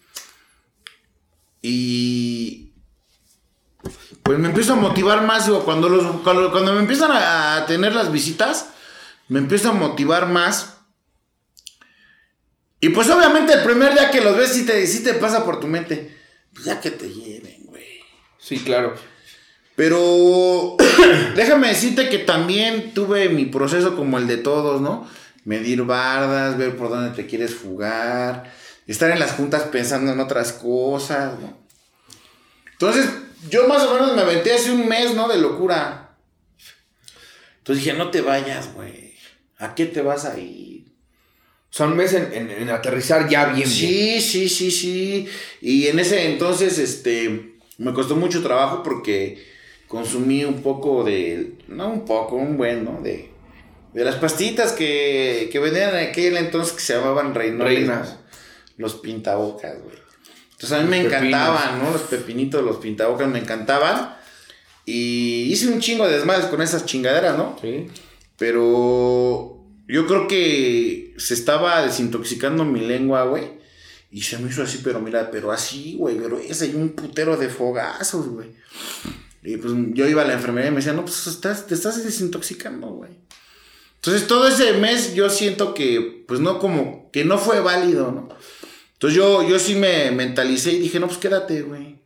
[1.62, 2.72] Y
[4.22, 7.66] pues me empiezo a motivar más, digo, cuando, los, cuando, cuando me empiezan a, a
[7.66, 8.70] tener las visitas,
[9.28, 10.78] me empiezo a motivar más.
[12.80, 15.60] Y pues obviamente el primer día que los ves, sí te, sí te pasa por
[15.60, 16.16] tu mente,
[16.52, 18.00] pues ya que te lleven, güey.
[18.38, 18.94] Sí, claro.
[19.74, 20.76] Pero
[21.36, 25.08] déjame decirte que también tuve mi proceso como el de todos, ¿no?
[25.48, 28.52] Medir bardas, ver por dónde te quieres fugar,
[28.86, 31.56] estar en las juntas pensando en otras cosas, ¿no?
[32.72, 33.08] Entonces,
[33.48, 35.26] yo más o menos me aventé hace un mes, ¿no?
[35.26, 36.16] De locura.
[37.58, 39.14] Entonces dije, no te vayas, güey.
[39.58, 40.84] ¿A qué te vas a ir?
[41.70, 43.56] O sea, un mes en, en- en aterrizar ya bien.
[43.56, 43.68] bien.
[43.68, 45.28] Sí, sí, sí, sí.
[45.62, 49.44] Y en ese entonces, este, me costó mucho trabajo porque
[49.86, 53.00] consumí un poco de, no un poco, un buen, ¿no?
[53.02, 53.27] De,
[53.98, 57.78] de las pastitas que, que vendían en aquel entonces que se llamaban reinoles.
[57.78, 58.16] Reinas.
[58.76, 59.96] Los pintabocas, güey.
[60.52, 61.32] Entonces a mí me Los pepinos.
[61.32, 61.90] encantaban, ¿no?
[61.90, 64.14] Los pepinitos, los pintabocas me encantaban.
[64.84, 67.56] Y hice un chingo de desmadres con esas chingaderas, ¿no?
[67.60, 67.88] Sí.
[68.36, 73.58] Pero yo creo que se estaba desintoxicando mi lengua, güey.
[74.12, 77.48] Y se me hizo así, pero mira, pero así, güey, gruesa y un putero de
[77.48, 78.50] fogazos, güey.
[79.42, 82.02] Y pues yo iba a la enfermería y me decía, no, pues estás, te estás
[82.04, 83.10] desintoxicando, güey.
[83.98, 88.28] Entonces todo ese mes yo siento que, pues no como, que no fue válido, ¿no?
[88.94, 91.98] Entonces yo, yo sí me mentalicé y dije, no, pues quédate, güey.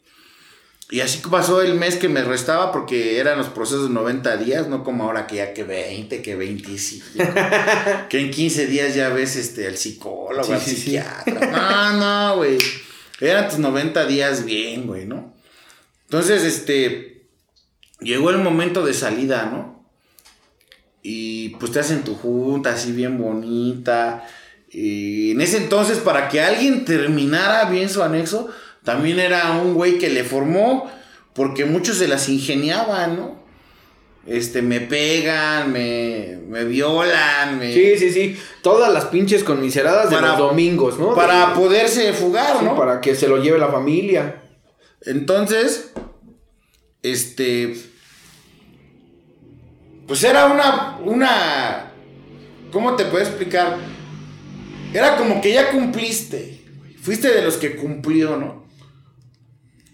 [0.91, 4.69] Y así pasó el mes que me restaba porque eran los procesos de 90 días,
[4.69, 7.07] no como ahora que ya que 20, que 25.
[8.11, 10.77] que en 15 días ya ves este, al psicólogo, Sí, al sí, sí.
[10.77, 11.51] psiquiatra.
[11.51, 12.59] No, no, güey.
[13.21, 15.35] Eran tus 90 días bien, güey, ¿no?
[16.05, 17.27] Entonces, este,
[18.01, 19.82] llegó el momento de salida, ¿no?
[21.03, 24.25] Y pues te hacen tu junta así bien bonita.
[24.71, 28.49] Y en ese entonces, para que alguien terminara bien su anexo,
[28.85, 30.89] también era un güey que le formó,
[31.35, 33.43] porque muchos se las ingeniaban, ¿no?
[34.27, 37.75] Este, me pegan, me, me violan, me...
[37.75, 38.37] Sí, sí, sí.
[38.63, 41.15] Todas las pinches conmiseradas de Para- los domingos, ¿no?
[41.17, 42.77] Para De- poderse fugar, sí, ¿no?
[42.77, 44.41] para que se lo lleve la familia.
[45.05, 45.91] Entonces,
[47.03, 47.75] este,
[50.07, 51.93] pues era una, una,
[52.71, 53.79] ¿cómo te puedo explicar?
[54.93, 56.61] Era como que ya cumpliste,
[57.01, 58.63] fuiste de los que cumplió, ¿no?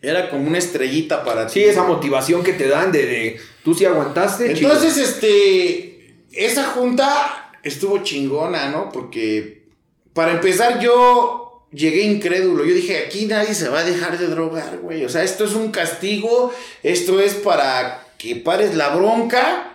[0.01, 1.55] Era como una estrellita para ti.
[1.55, 4.53] Sí, esa motivación que te dan de, de tú sí aguantaste.
[4.53, 8.90] Entonces, este, esa junta estuvo chingona, ¿no?
[8.92, 9.66] Porque,
[10.12, 12.64] para empezar, yo llegué incrédulo.
[12.64, 15.05] Yo dije, aquí nadie se va a dejar de drogar, güey.
[15.05, 19.67] O sea, esto es un castigo, esto es para que pares la bronca.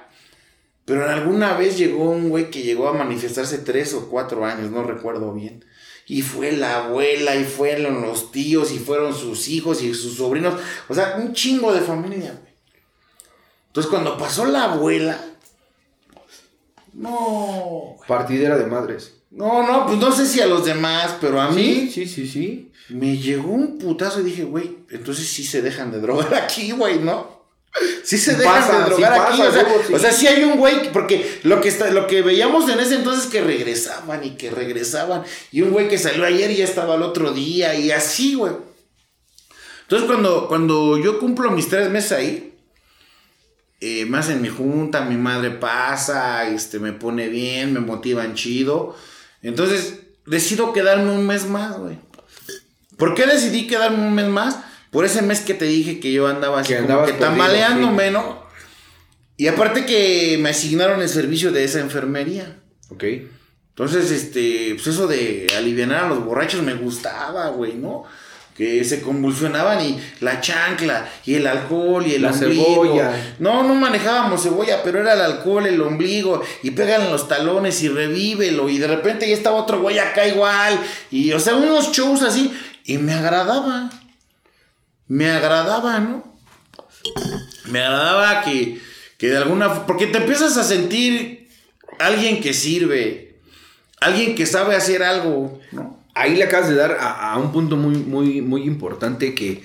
[0.85, 4.83] Pero alguna vez llegó un güey que llegó a manifestarse tres o cuatro años, no
[4.83, 5.63] recuerdo bien.
[6.05, 10.59] Y fue la abuela, y fueron los tíos, y fueron sus hijos y sus sobrinos.
[10.89, 12.53] O sea, un chingo de familia, güey.
[13.67, 15.17] Entonces, cuando pasó la abuela,
[16.93, 19.13] no, Partidera de madres.
[19.31, 22.27] no, no, pues no sé si a los demás, pero a mí Sí, sí, sí,
[22.27, 22.71] sí.
[22.89, 26.99] me llegó un putazo y dije, güey, entonces sí se dejan de drogar aquí, güey,
[26.99, 27.32] ¿no?
[28.03, 29.93] Sí se dejan Pasa, de drogar sí aquí, pasa, o, sea, sí.
[29.93, 32.95] o sea, sí hay un güey, porque lo que, está, lo que veíamos en ese
[32.95, 36.65] entonces es que regresaban y que regresaban, y un güey que salió ayer y ya
[36.65, 38.53] estaba el otro día, y así, güey.
[39.83, 42.53] Entonces, cuando, cuando yo cumplo mis tres meses ahí,
[43.85, 48.95] eh, me hacen mi junta, mi madre pasa, este, me pone bien, me motivan chido.
[49.41, 51.97] Entonces, decido quedarme un mes más, güey.
[52.97, 54.57] ¿Por qué decidí quedarme un mes más?
[54.93, 57.13] Por ese mes que te dije que yo andaba así Que como que
[58.11, 58.43] ¿no?
[59.35, 62.59] Y aparte que me asignaron el servicio de esa enfermería.
[62.89, 63.03] Ok.
[63.69, 68.03] Entonces, este, pues eso de aliviar a los borrachos me gustaba, güey, ¿no?
[68.55, 72.63] Que se convulsionaban y la chancla y el alcohol y el La ombligo.
[72.83, 73.35] cebolla.
[73.39, 77.89] No, no manejábamos cebolla, pero era el alcohol, el ombligo y pegan los talones y
[77.89, 80.79] revívelo y de repente ya estaba otro güey acá igual
[81.09, 82.53] y o sea, unos shows así
[82.85, 83.89] y me agradaba.
[85.07, 86.23] Me agradaba, ¿no?
[87.69, 88.79] Me agradaba que,
[89.17, 89.85] que de alguna...
[89.85, 91.49] Porque te empiezas a sentir
[91.99, 93.35] alguien que sirve,
[93.99, 96.01] alguien que sabe hacer algo, ¿no?
[96.15, 99.63] Ahí le acabas de dar a, a un punto muy, muy, muy importante que,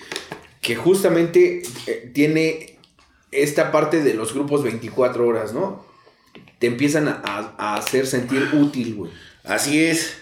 [0.63, 2.79] que justamente eh, tiene
[3.31, 5.85] esta parte de los grupos 24 horas, ¿no?
[6.59, 9.13] Te empiezan a, a- a hacer sentir útil, güey.
[9.45, 10.17] Así es.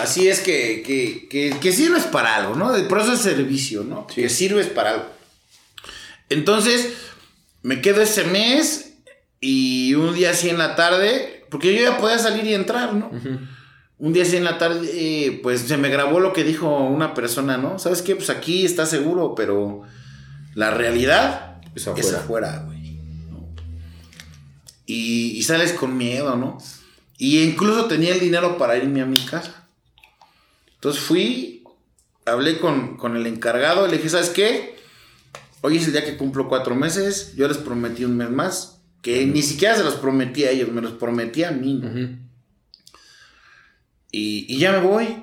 [0.00, 2.72] Así es que, que, que, que sirves para algo, ¿no?
[2.88, 4.06] Por eso es servicio, ¿no?
[4.06, 5.06] Que sirves para algo.
[6.28, 6.94] Entonces,
[7.62, 8.94] me quedo ese mes
[9.40, 13.10] y un día así en la tarde, porque yo ya podía salir y entrar, ¿no?
[13.98, 17.14] Un día así en la tarde, eh, pues se me grabó lo que dijo una
[17.14, 17.78] persona, ¿no?
[17.78, 18.16] ¿Sabes qué?
[18.16, 19.82] Pues aquí está seguro, pero
[20.54, 22.18] la realidad Es es afuera.
[22.18, 22.92] afuera, güey.
[23.30, 23.48] ¿no?
[24.86, 26.58] Y, y sales con miedo, ¿no?
[27.18, 29.61] Y incluso tenía el dinero para irme a mi casa.
[30.82, 31.62] Entonces fui,
[32.26, 34.74] hablé con, con el encargado, le dije, ¿sabes qué?
[35.60, 39.24] Hoy es el día que cumplo cuatro meses, yo les prometí un mes más, que
[39.24, 41.80] ni siquiera se los prometí a ellos, me los prometí a mí.
[44.10, 45.22] y ya me voy.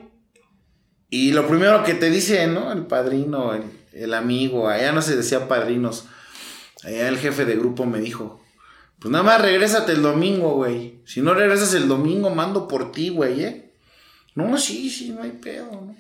[1.10, 2.72] Y lo primero que te dice, ¿no?
[2.72, 6.06] El padrino, el, el amigo, allá no se decía padrinos.
[6.86, 8.42] Allá el jefe de grupo me dijo,
[8.98, 11.02] pues nada más regrésate el domingo, güey.
[11.04, 13.69] Si no regresas el domingo, mando por ti, güey, ¿eh?
[14.40, 15.96] No, sí, sí, no hay pedo, ¿no?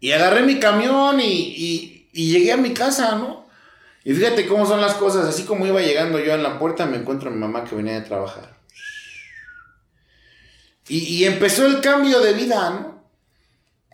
[0.00, 3.48] y agarré mi camión y, y, llegué a mi casa, ¿no?
[4.04, 5.26] Y fíjate cómo son las cosas.
[5.26, 7.94] Así como iba llegando yo en la puerta, me encuentro a mi mamá que venía
[7.94, 8.56] de trabajar.
[10.88, 13.04] Y, y empezó el cambio de vida, ¿no?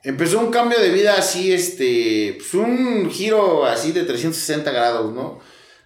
[0.03, 5.41] Empezó un cambio de vida así, este, pues un giro así de 360 grados, ¿no?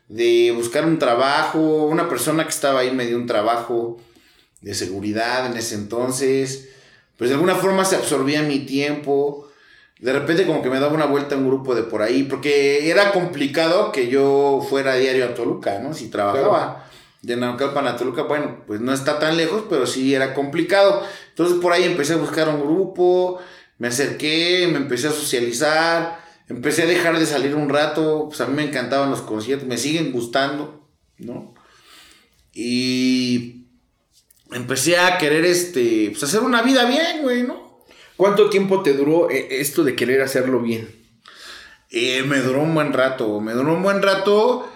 [0.09, 3.99] De buscar un trabajo, una persona que estaba ahí me dio un trabajo
[4.61, 6.70] de seguridad en ese entonces,
[7.21, 9.47] pues de alguna forma se absorbía mi tiempo,
[9.99, 12.91] de repente como que me daba una vuelta a un grupo de por ahí, porque
[12.91, 15.93] era complicado que yo fuera diario a Toluca, ¿no?
[15.93, 16.89] Si trabajaba
[17.21, 21.03] de Naucalpan a Toluca, bueno, pues no está tan lejos, pero sí era complicado.
[21.29, 23.39] Entonces por ahí empecé a buscar un grupo,
[23.77, 28.47] me acerqué, me empecé a socializar, empecé a dejar de salir un rato, pues a
[28.47, 31.53] mí me encantaban los conciertos, me siguen gustando, ¿no?
[32.55, 33.60] Y
[34.53, 37.85] empecé a querer, este, pues hacer una vida bien, güey, ¿no?
[38.17, 40.89] ¿Cuánto tiempo te duró eh, esto de querer hacerlo bien?
[41.91, 44.71] Eh, me duró un buen rato, me duró un buen rato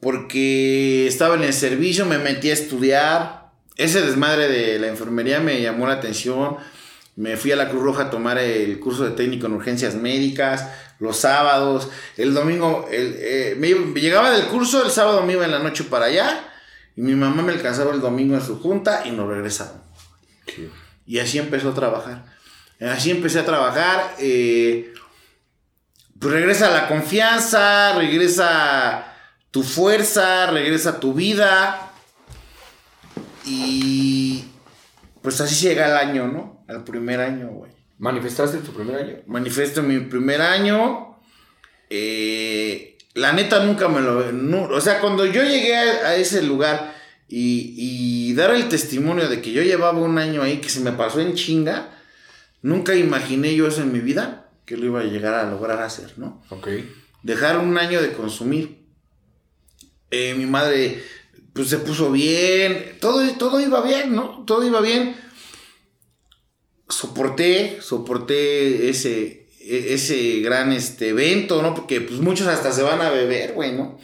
[0.00, 3.48] porque estaba en el servicio, me metí a estudiar.
[3.76, 6.56] Ese desmadre de la enfermería me llamó la atención.
[7.16, 10.68] Me fui a la Cruz Roja a tomar el curso de técnico en urgencias médicas
[10.98, 11.88] los sábados.
[12.16, 13.68] El domingo, el, eh, me,
[14.00, 16.44] llegaba del curso, el sábado me iba en la noche para allá.
[16.98, 19.84] Y mi mamá me alcanzaba el domingo en su junta y nos regresaba.
[20.52, 20.68] Sí.
[21.06, 22.24] Y así empezó a trabajar.
[22.80, 24.16] Así empecé a trabajar.
[24.18, 24.92] eh,
[26.18, 29.14] pues regresa la confianza, regresa
[29.52, 31.92] tu fuerza, regresa tu vida.
[33.44, 34.44] Y
[35.22, 36.64] pues así llega el año, ¿no?
[36.66, 37.70] Al primer año, güey.
[37.98, 39.16] ¿Manifestaste tu primer año?
[39.28, 41.16] Manifiesto mi primer año.
[41.90, 44.32] eh, la neta nunca me lo...
[44.32, 46.94] no- o sea, cuando yo llegué a, a ese lugar
[47.28, 50.92] y, y dar el testimonio de que yo llevaba un año ahí que se me
[50.92, 51.98] pasó en chinga,
[52.62, 56.14] nunca imaginé yo eso en mi vida que lo iba a llegar a lograr hacer,
[56.18, 56.42] ¿no?
[56.50, 56.68] Ok.
[57.22, 58.86] Dejar un año de consumir.
[60.10, 61.02] Eh, mi madre,
[61.52, 64.44] pues se puso bien, todo, todo iba bien, ¿no?
[64.46, 65.16] Todo iba bien.
[66.88, 69.37] Soporté, soporté ese,
[69.68, 71.74] ese gran este, evento, ¿no?
[71.74, 73.98] Porque pues muchos hasta se van a beber, güey, ¿no?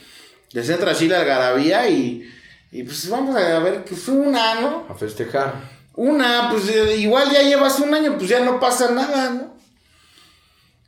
[0.53, 2.31] Les entra así la algarabía y,
[2.71, 4.87] y pues vamos a ver que fue una, ¿no?
[4.89, 5.55] A festejar.
[5.97, 9.55] Una, pues eh, igual ya llevas un año, pues ya no pasa nada, ¿no?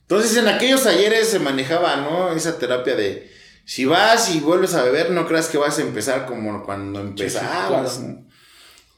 [0.02, 2.32] Entonces en aquellos ayeres se manejaba, ¿no?
[2.32, 3.30] Esa terapia de
[3.64, 7.98] si vas y vuelves a beber, no creas que vas a empezar como cuando empezabas,
[7.98, 8.08] claro.
[8.08, 8.26] ¿no?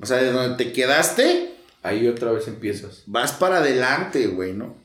[0.01, 3.03] O sea, de donde te quedaste, Ahí otra vez empiezas.
[3.07, 4.77] vas para adelante, güey, ¿no?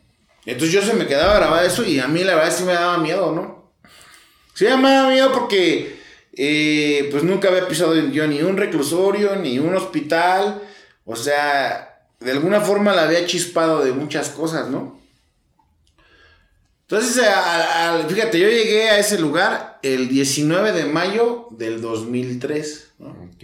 [0.46, 2.98] Entonces yo se me quedaba grabado eso y a mí la verdad sí me daba
[2.98, 3.72] miedo, ¿no?
[4.54, 6.00] Sí me daba miedo porque
[6.36, 10.62] eh, pues nunca había pisado yo ni un reclusorio, ni un hospital.
[11.06, 15.00] O sea, de alguna forma la había chispado de muchas cosas, ¿no?
[16.88, 22.92] Entonces, a- a- fíjate, yo llegué a ese lugar el 19 de mayo del 2003,
[23.00, 23.08] ¿no?
[23.34, 23.44] Ok.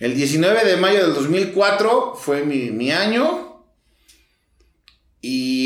[0.00, 3.64] El 19 de mayo del 2004 fue mi, mi año.
[5.20, 5.57] Y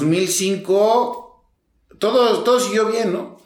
[0.00, 1.44] 2005
[1.98, 3.38] todo, todo siguió bien, ¿no?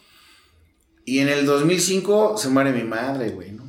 [1.05, 3.65] Y en el 2005 se muere mi madre, güey, ¿no?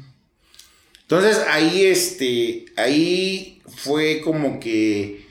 [1.01, 5.27] Entonces ahí, este, ahí fue como que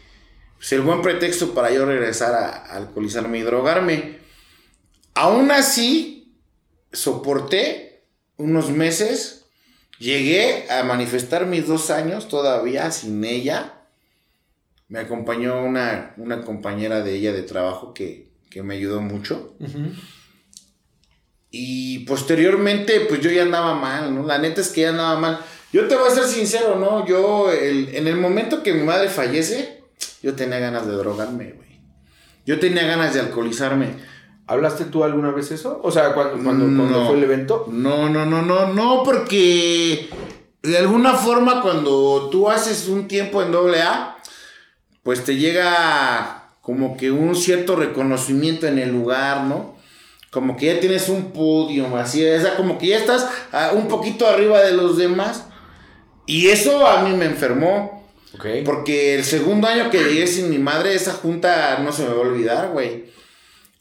[0.57, 4.19] pues, el buen pretexto para yo regresar a, a alcoholizarme y drogarme.
[5.14, 6.37] Aún así,
[6.93, 8.05] soporté
[8.37, 9.45] unos meses
[9.99, 13.84] Llegué a manifestar mis dos años todavía sin ella.
[14.88, 19.57] Me acompañó una, una compañera de ella de trabajo que, que me ayudó mucho.
[21.51, 24.27] Y posteriormente, pues yo ya andaba mal, ¿no?
[24.27, 25.40] La neta es que ya andaba mal.
[25.73, 27.07] Yo te voy a ser sincero, ¿no?
[27.07, 29.83] Yo, el- en el momento que mi madre fallece,
[30.23, 31.81] yo tenía ganas de drogarme, güey.
[32.44, 33.94] Yo tenía ganas de alcoholizarme.
[34.47, 35.81] ¿Hablaste tú alguna vez eso?
[35.83, 37.66] O sea, cuando, cuando, cuando fue el evento.
[37.70, 40.11] No, no, no, no, no, porque
[40.62, 44.13] de alguna forma cuando tú haces un tiempo en doble A,
[45.05, 49.76] pues te llega como que un cierto reconocimiento en el lugar, ¿no?
[50.30, 53.86] Como que ya tienes un podio, así, o sea, como que ya estás ah, un
[53.86, 55.44] poquito arriba de los demás.
[56.26, 58.02] Y eso a mí me enfermó.
[58.64, 62.16] Porque el segundo año que llegué sin mi madre, esa junta no se me va
[62.16, 63.05] a olvidar, güey.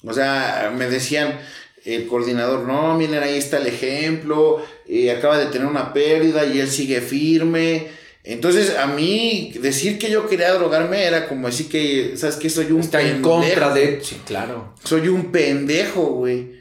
[0.06, 1.40] O sea, me decían
[1.86, 6.60] el coordinador, no, miren, ahí está el ejemplo, eh, acaba de tener una pérdida y
[6.60, 7.88] él sigue firme.
[8.24, 12.50] Entonces, a mí decir que yo quería drogarme era como decir que, ¿sabes qué?
[12.50, 14.02] Soy un Está en contra de.
[14.02, 14.74] Sí, claro.
[14.84, 16.54] Soy un pendejo, güey.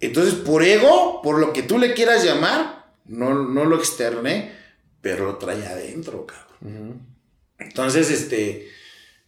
[0.00, 4.52] Entonces, por ego, por lo que tú le quieras llamar, no, no lo externé,
[5.00, 7.06] pero lo traía adentro, cabrón.
[7.58, 8.68] Entonces, este,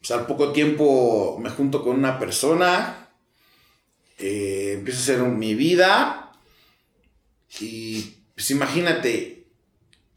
[0.00, 3.08] pues al poco tiempo me junto con una persona,
[4.18, 6.32] eh, empiezo a hacer mi vida
[7.58, 9.39] y pues imagínate,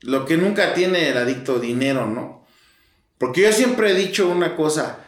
[0.04, 2.46] lo que nunca tiene el adicto dinero, ¿no?
[3.18, 5.00] Porque yo siempre he dicho una cosa,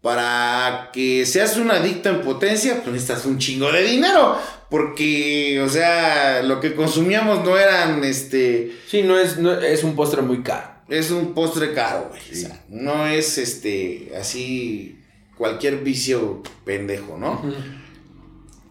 [0.00, 4.38] para que seas un adicto en potencia, pues necesitas un chingo de dinero.
[4.70, 8.72] Porque, o sea, lo que consumíamos no eran, este...
[8.86, 10.68] Sí, no es, no, es un postre muy caro.
[10.88, 12.20] Es un postre caro, güey.
[12.32, 14.98] O sea, no es, este, así,
[15.36, 17.42] cualquier vicio pendejo, ¿no?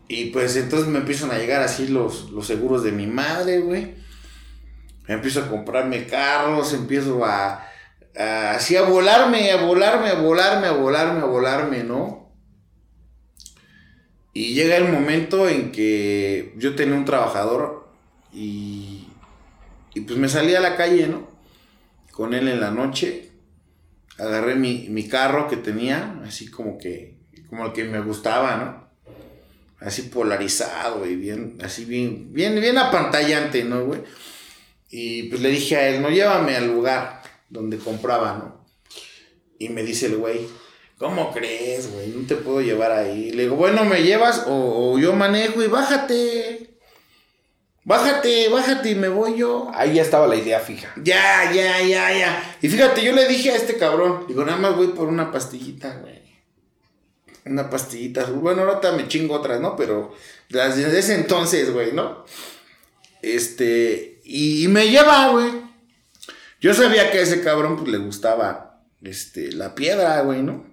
[0.08, 3.96] Y pues entonces me empiezan a llegar así los, los seguros de mi madre, güey.
[5.08, 7.66] Empiezo a comprarme carros, empiezo a,
[8.54, 12.34] así a volarme, a volarme, a volarme, a volarme, a volarme, ¿no?
[14.34, 17.90] Y llega el momento en que yo tenía un trabajador
[18.34, 19.08] y,
[19.94, 21.28] y pues me salí a la calle, ¿no?
[22.12, 23.32] Con él en la noche.
[24.20, 27.18] Agarré mi, mi carro que tenía, así como que,
[27.50, 28.88] como el que me gustaba, ¿no?
[29.80, 34.02] así polarizado y bien, así bien, bien, bien apantallante, ¿no, güey?
[34.90, 38.66] Y pues le dije a él, no, llévame al lugar donde compraba, ¿no?
[39.60, 40.48] Y me dice el güey,
[40.98, 42.10] ¿cómo crees, güey?
[42.10, 43.32] No te puedo llevar ahí.
[43.32, 46.78] Le digo, bueno, ¿me llevas o, o yo manejo y bájate?
[47.84, 49.72] Bájate, bájate y me voy yo.
[49.74, 50.94] Ahí ya estaba la idea fija.
[51.02, 52.58] Ya, ya, ya, ya.
[52.62, 55.98] Y fíjate, yo le dije a este cabrón, digo, nada más voy por una pastillita,
[55.98, 56.28] güey
[57.50, 58.26] una pastillita.
[58.26, 59.76] Bueno, ahorita me chingo otras, ¿no?
[59.76, 60.14] Pero
[60.50, 62.26] desde ese entonces, güey, ¿no?
[63.22, 65.52] Este, y, me lleva, güey.
[66.60, 70.66] Yo sabía que a ese cabrón, pues, le gustaba, este, la piedra, güey, ¿no?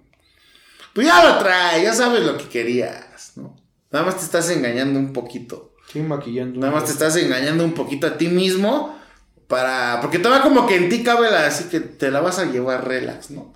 [0.93, 3.57] Pues ya lo trae, ya sabes lo que querías, ¿no?
[3.91, 5.75] Nada más te estás engañando un poquito.
[5.93, 6.59] Sí, maquillando.
[6.59, 8.99] Nada más te estás engañando un poquito a ti mismo
[9.47, 10.01] para...
[10.01, 11.47] Porque va como que en ti cabe la...
[11.47, 13.53] Así que te la vas a llevar relax, ¿no?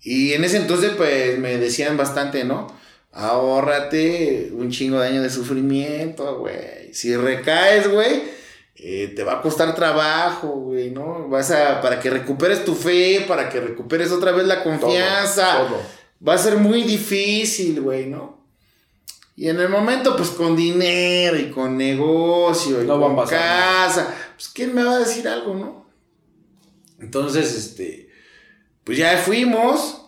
[0.00, 2.66] Y en ese entonces, pues me decían bastante, ¿no?
[3.12, 6.92] Ahórrate un chingo de años de sufrimiento, güey.
[6.92, 8.22] Si recaes, güey,
[8.76, 11.28] eh, te va a costar trabajo, güey, ¿no?
[11.28, 15.66] Vas a, para que recuperes tu fe, para que recuperes otra vez la confianza.
[16.26, 18.44] Va a ser muy difícil, güey, ¿no?
[19.36, 24.74] Y en el momento, pues con dinero y con negocio y con casa, pues ¿quién
[24.74, 25.86] me va a decir algo, no?
[27.00, 28.04] Entonces, este
[28.84, 30.02] pues ya fuimos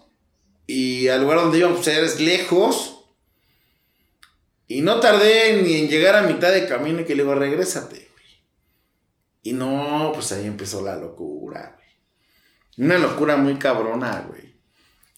[0.66, 2.92] y al lugar donde íbamos a ir es lejos.
[4.68, 8.05] Y no tardé ni en llegar a mitad de camino y que le digo, regrésate.
[9.46, 12.88] Y no, pues ahí empezó la locura, güey.
[12.88, 14.56] Una locura muy cabrona, güey.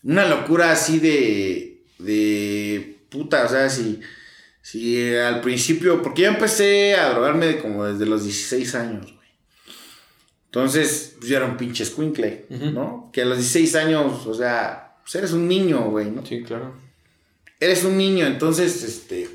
[0.03, 4.01] Una locura así de, de puta, o sea, si,
[4.61, 9.15] si al principio, porque yo empecé a drogarme como desde los 16 años.
[10.45, 13.09] Entonces, pues yo era un pinche squinkle, ¿no?
[13.15, 16.27] Que a los 16 años, o sea, pues eres un niño, güey, ¿no?
[16.27, 16.75] Sí, claro.
[17.59, 19.27] Eres un niño, entonces, este.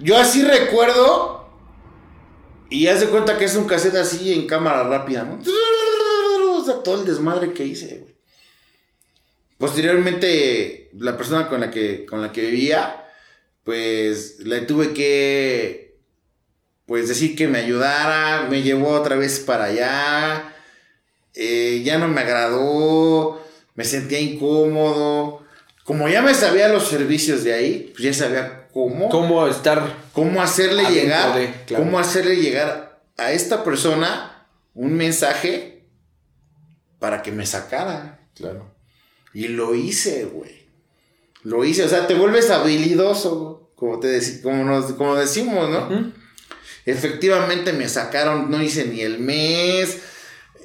[0.00, 1.37] Yo así recuerdo.
[2.70, 5.40] Y haz de cuenta que es un cassette así en cámara rápida, ¿no?
[6.58, 8.14] O sea, todo el desmadre que hice, güey.
[9.56, 13.04] Posteriormente, la persona con la que, con la que vivía,
[13.64, 15.98] pues le tuve que
[16.86, 20.54] pues decir que me ayudara, me llevó otra vez para allá,
[21.34, 23.44] eh, ya no me agradó,
[23.74, 25.44] me sentía incómodo.
[25.88, 29.08] Como ya me sabía los servicios de ahí, pues ya sabía cómo.
[29.08, 29.96] Cómo estar.
[30.12, 31.64] Cómo hacerle llegar.
[31.74, 35.86] Cómo hacerle llegar a esta persona un mensaje
[36.98, 38.20] para que me sacara.
[38.34, 38.70] Claro.
[39.32, 40.68] Y lo hice, güey.
[41.42, 41.84] Lo hice.
[41.84, 46.12] O sea, te vuelves habilidoso, como, te como, nos, como decimos, ¿no?
[46.84, 50.00] Efectivamente me sacaron, no hice ni el mes.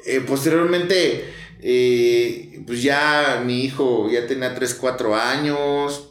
[0.05, 1.33] Eh, posteriormente,
[1.65, 6.09] eh, pues ya mi hijo ya tenía 3, 4 años.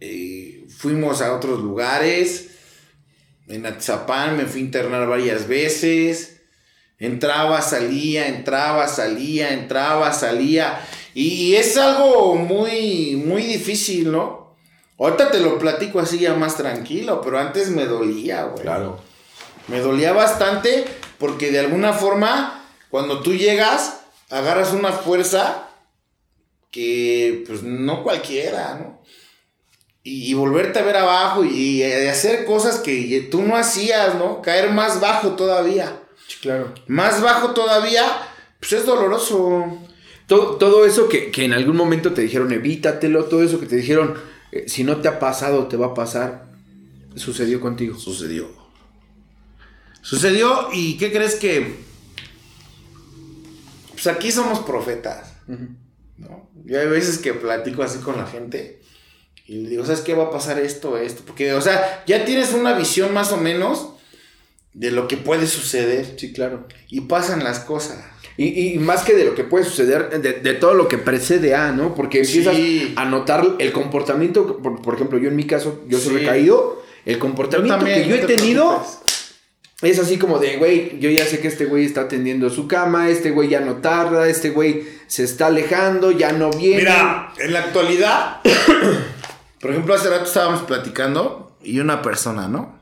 [0.00, 2.48] Eh, fuimos a otros lugares.
[3.46, 6.40] En Atzapán me fui a internar varias veces.
[6.98, 10.80] Entraba, salía, entraba, salía, entraba, salía.
[11.14, 14.56] Y es algo muy, muy difícil, ¿no?
[14.98, 18.62] Ahorita te lo platico así ya más tranquilo, pero antes me dolía, güey.
[18.62, 19.00] Claro.
[19.68, 20.84] Me dolía bastante
[21.18, 22.57] porque de alguna forma,
[22.90, 25.68] cuando tú llegas, agarras una fuerza
[26.70, 28.98] que pues no cualquiera, ¿no?
[30.04, 34.40] Y, volverte a ver abajo y, hacer cosas que tú no hacías, ¿no?
[34.40, 36.00] Caer más bajo todavía.
[36.40, 36.72] claro.
[36.86, 38.04] Más bajo todavía,
[38.58, 39.66] pues es doloroso.
[40.26, 43.76] Todo, todo eso que, que en algún momento te dijeron, evítatelo, todo eso que te
[43.76, 44.16] dijeron
[44.52, 46.46] eh, si no te ha pasado, te va a pasar,
[47.16, 47.98] sucedió contigo.
[47.98, 48.48] Sucedió.
[50.00, 51.76] Sucedió y ¿qué crees que
[54.02, 55.32] pues aquí somos profetas,
[56.16, 56.48] ¿no?
[56.64, 58.80] Yo hay veces que platico así con la gente
[59.46, 61.22] y le digo, ¿sabes qué va a pasar esto, esto?
[61.26, 63.90] Porque, o sea, ya tienes una visión más o menos
[64.74, 66.14] de lo que puede suceder.
[66.18, 66.66] Sí, claro.
[66.88, 68.04] Y pasan las cosas.
[68.36, 71.54] Y, y más que de lo que puede suceder, de, de todo lo que precede
[71.54, 71.94] a, ¿no?
[71.94, 72.92] Porque empiezas Sí.
[72.96, 76.18] a notar el comportamiento, por, por ejemplo, yo en mi caso, yo soy Sí.
[76.20, 79.17] recaído, el comportamiento que yo he tenido preocupes.
[79.82, 83.08] Es así como de, güey, yo ya sé que este güey está atendiendo su cama,
[83.08, 86.78] este güey ya no tarda, este güey se está alejando, ya no viene.
[86.78, 88.40] Mira, en la actualidad,
[89.60, 92.80] por ejemplo, hace rato estábamos platicando y una persona, ¿no?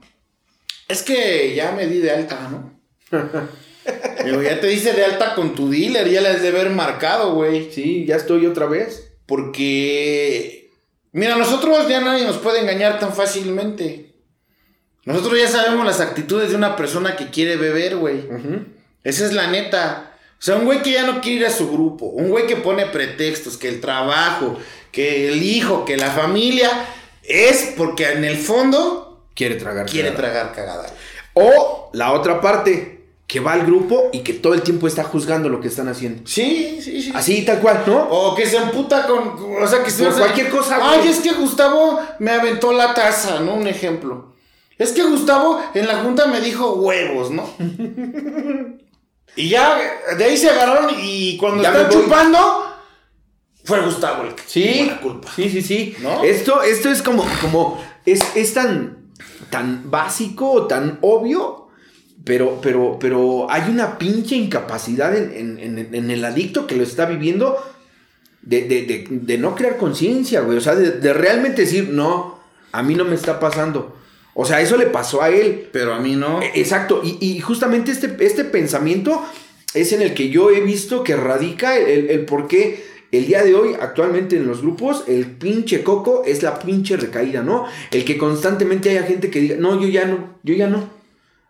[0.89, 2.81] Es que ya me di de alta, ¿no?
[4.25, 7.35] Digo, ya te dice de alta con tu dealer, ya la has de haber marcado,
[7.35, 7.71] güey.
[7.73, 9.13] Sí, ya estoy otra vez.
[9.27, 10.71] Porque,
[11.13, 14.06] mira, nosotros ya nadie nos puede engañar tan fácilmente.
[15.07, 18.29] Nosotros ya sabemos las actitudes de una persona que quiere beber, güey.
[19.05, 20.13] Esa es la neta.
[20.39, 22.57] O sea, un güey que ya no quiere ir a su grupo, un güey que
[22.57, 24.59] pone pretextos, que el trabajo,
[24.93, 26.69] que el hijo, que la familia,
[27.23, 29.87] es porque en el fondo Quiere tragar.
[29.87, 30.53] quiere cagada.
[30.53, 30.95] tragar cagada.
[31.35, 35.49] O la otra parte, que va al grupo y que todo el tiempo está juzgando
[35.49, 36.23] lo que están haciendo.
[36.27, 37.13] Sí, sí, sí.
[37.15, 38.09] Así, tal cual, ¿no?
[38.09, 39.37] O que se emputa con.
[39.63, 43.41] O sea, que se Por cualquier cosa, Ay, es que Gustavo me aventó la taza,
[43.41, 43.55] ¿no?
[43.55, 44.36] Un ejemplo.
[44.79, 47.49] Es que Gustavo en la junta me dijo huevos, ¿no?
[49.37, 49.79] y ya
[50.17, 52.39] de ahí se agarraron y cuando Ya están chupando,
[53.65, 55.31] fue Gustavo el que tuvo Sí, la culpa.
[55.35, 55.97] sí, sí, sí.
[56.01, 56.23] ¿No?
[56.25, 59.11] Esto, esto es como, como, es, es tan,
[59.51, 61.69] tan básico, tan obvio,
[62.25, 66.83] pero, pero, pero hay una pinche incapacidad en, en- en- en el adicto que lo
[66.83, 67.57] está viviendo
[68.43, 70.59] de, de- de- de no crear conciencia, güey.
[70.59, 72.39] O sea, de, de realmente decir, no,
[72.73, 73.97] a mí no me está pasando.
[74.39, 75.69] O sea, eso le pasó a él.
[75.73, 76.43] Pero a mí no.
[76.43, 79.23] Eh, Exacto, y, y justamente este, este pensamiento
[79.73, 83.27] es en el que yo he visto que radica el, el- el por qué el
[83.27, 87.65] día de hoy, actualmente en los grupos, el pinche coco es la pinche recaída, ¿no?
[87.91, 90.91] El que constantemente haya gente que diga, no, yo ya no, yo ya no.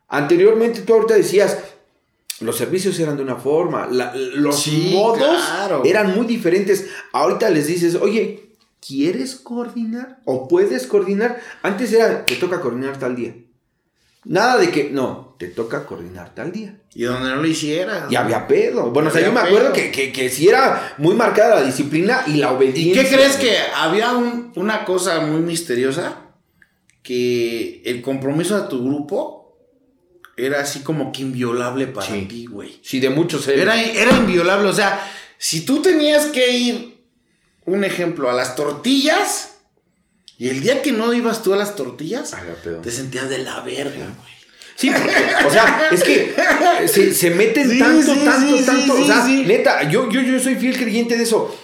[0.08, 1.58] Anteriormente tú ahorita decías,
[2.40, 5.82] los servicios eran de una forma, la- los Sí, modos claro.
[5.84, 6.86] eran muy diferentes.
[7.12, 8.45] Ahorita les dices, oye,
[8.84, 10.20] ¿quieres coordinar?
[10.24, 11.40] ¿O puedes coordinar?
[11.62, 13.34] Antes era, te toca coordinar tal día.
[14.24, 16.80] Nada de que, no, te toca coordinar tal día.
[16.94, 18.08] Y donde no lo hiciera.
[18.10, 18.90] Y había pedo.
[18.90, 22.22] Bueno, o sea, yo me acuerdo que, que, que sí era muy marcada la disciplina
[22.26, 23.02] y la ¿Y obediencia.
[23.04, 26.22] qué crees que había un- una cosa muy misteriosa?
[27.02, 29.56] Que el compromiso de tu grupo
[30.36, 32.26] era así como que inviolable para Sí.
[32.28, 32.80] ti, güey.
[32.82, 33.80] Sí, de muchos era.
[33.80, 34.68] Era, era inviolable.
[34.68, 35.00] O sea,
[35.38, 36.95] si tú tenías que ir,
[37.66, 39.50] un ejemplo, a las tortillas,
[40.38, 42.80] y el día que no ibas tú a las tortillas, pedo.
[42.80, 44.36] te sentías de la verga, güey.
[44.76, 46.34] Sí, porque, o sea, es que
[46.82, 48.96] eh, se, se meten Sí, tanto, sí, tanto, sí, tanto.
[48.96, 49.44] sí, o sea, sí.
[49.46, 51.56] neta, yo, yo, yo soy fiel creyente de eso.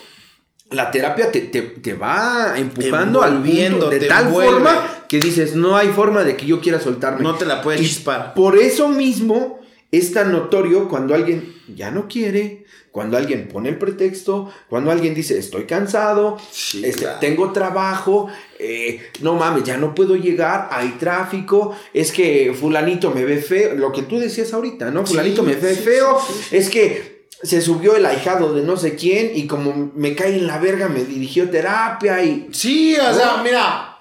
[0.71, 4.53] La terapia te, te, te va empujando al punto de tal envuelve.
[4.53, 7.23] forma que dices, no hay forma de que yo quiera soltarme.
[7.23, 8.33] No te la puedes Y chispar.
[8.33, 9.61] Por eso mismo
[9.93, 15.15] es tan notorio cuando alguien ya no quiere, cuando alguien pone el pretexto, cuando alguien
[15.15, 17.19] dice estoy cansado, Sí, este, claro.
[17.21, 18.29] tengo trabajo,
[18.59, 23.75] eh, no mames, ya no puedo llegar, hay tráfico, es que fulanito me ve feo,
[23.75, 25.07] lo que tú decías ahorita, ¿no?
[25.07, 26.19] Fulanito Sí, me ve sí, feo,
[26.51, 30.47] es que se subió el ahijado de no sé quién y como me cae en
[30.47, 32.49] la verga me dirigió terapia y...
[32.53, 33.99] Sí, o sea, mira,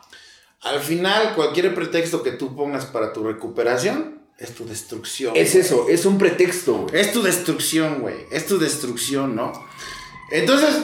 [0.62, 5.34] al final cualquier pretexto que tú pongas para tu recuperación es tu destrucción.
[5.36, 5.64] Es güey.
[5.64, 7.00] eso, es un pretexto, güey.
[7.00, 8.16] Es tu destrucción, güey.
[8.32, 9.54] Es tu destrucción, ¿no?
[10.32, 10.76] Entonces,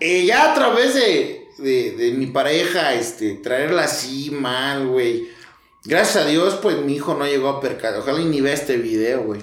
[0.00, 5.28] eh, ya a través de, de, de mi pareja, este, traerla así mal, güey.
[5.84, 8.00] Gracias a Dios, pues mi hijo no llegó a percatar.
[8.00, 9.42] Ojalá y ni vea este video, güey.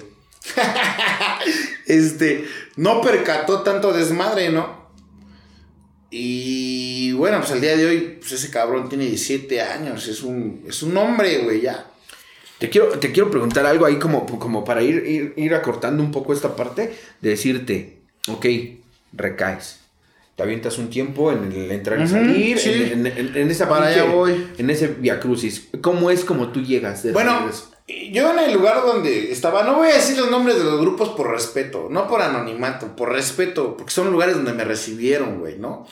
[1.86, 4.84] este, no percató tanto desmadre, ¿no?
[6.10, 10.08] Y bueno, pues al día de hoy, pues ese cabrón tiene 17 años.
[10.08, 11.93] Es un, es un hombre, güey, ya.
[12.64, 16.10] Te quiero, te quiero preguntar algo ahí como, como para ir, ir, ir acortando un
[16.10, 17.98] poco esta parte, de decirte,
[18.28, 18.46] ok,
[19.12, 19.80] recaes.
[20.34, 22.70] Te avientas un tiempo en el entrar y Ujú, salir, sí.
[22.72, 24.46] en, en- en- en esa Para allá voy.
[24.56, 25.68] en ese via crucis.
[25.82, 27.02] ¿Cómo es como tú llegas?
[27.02, 27.70] de Bueno, regreso?
[28.10, 31.10] yo en el lugar donde estaba, no voy a decir los nombres de los grupos
[31.10, 35.86] por respeto, no por anonimato, por respeto, porque son lugares donde me recibieron, güey, ¿no?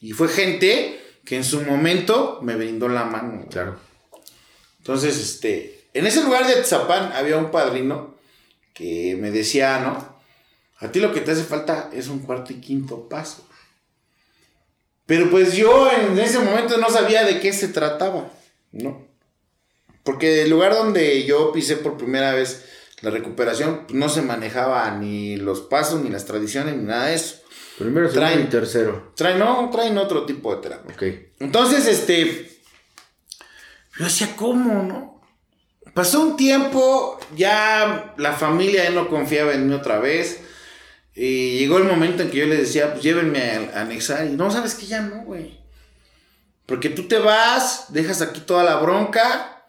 [0.00, 3.32] Y fue gente que en su momento me brindó la mano.
[3.38, 3.48] güey.
[3.48, 3.78] claro.
[4.78, 8.14] Entonces, este, en ese lugar de Tzapán había un padrino
[8.74, 10.14] que me decía, ¿no?
[10.80, 13.46] A ti lo que te hace falta es un cuarto y quinto paso.
[15.06, 18.30] Pero pues yo en ese momento no sabía de qué se trataba,
[18.72, 19.06] ¿no?
[20.02, 22.64] Porque el lugar donde yo pisé por primera vez
[23.00, 27.36] la recuperación no se manejaba ni los pasos, ni las tradiciones, ni nada de eso.
[27.78, 29.12] Primero, Traen- y tercero.
[29.16, 30.94] Traen, no, traen otro tipo de terapia.
[30.94, 31.02] Ok.
[31.40, 32.50] Entonces, este,
[33.98, 35.13] yo decía, ¿cómo, no?
[35.92, 40.40] Pasó un tiempo, ya la familia no confiaba en mí otra vez.
[41.14, 44.26] Y llegó el momento en que yo les decía, pues llévenme a, a anexar.
[44.26, 45.60] Y no, sabes que ya no, güey.
[46.66, 49.66] Porque tú te vas, dejas aquí toda la bronca,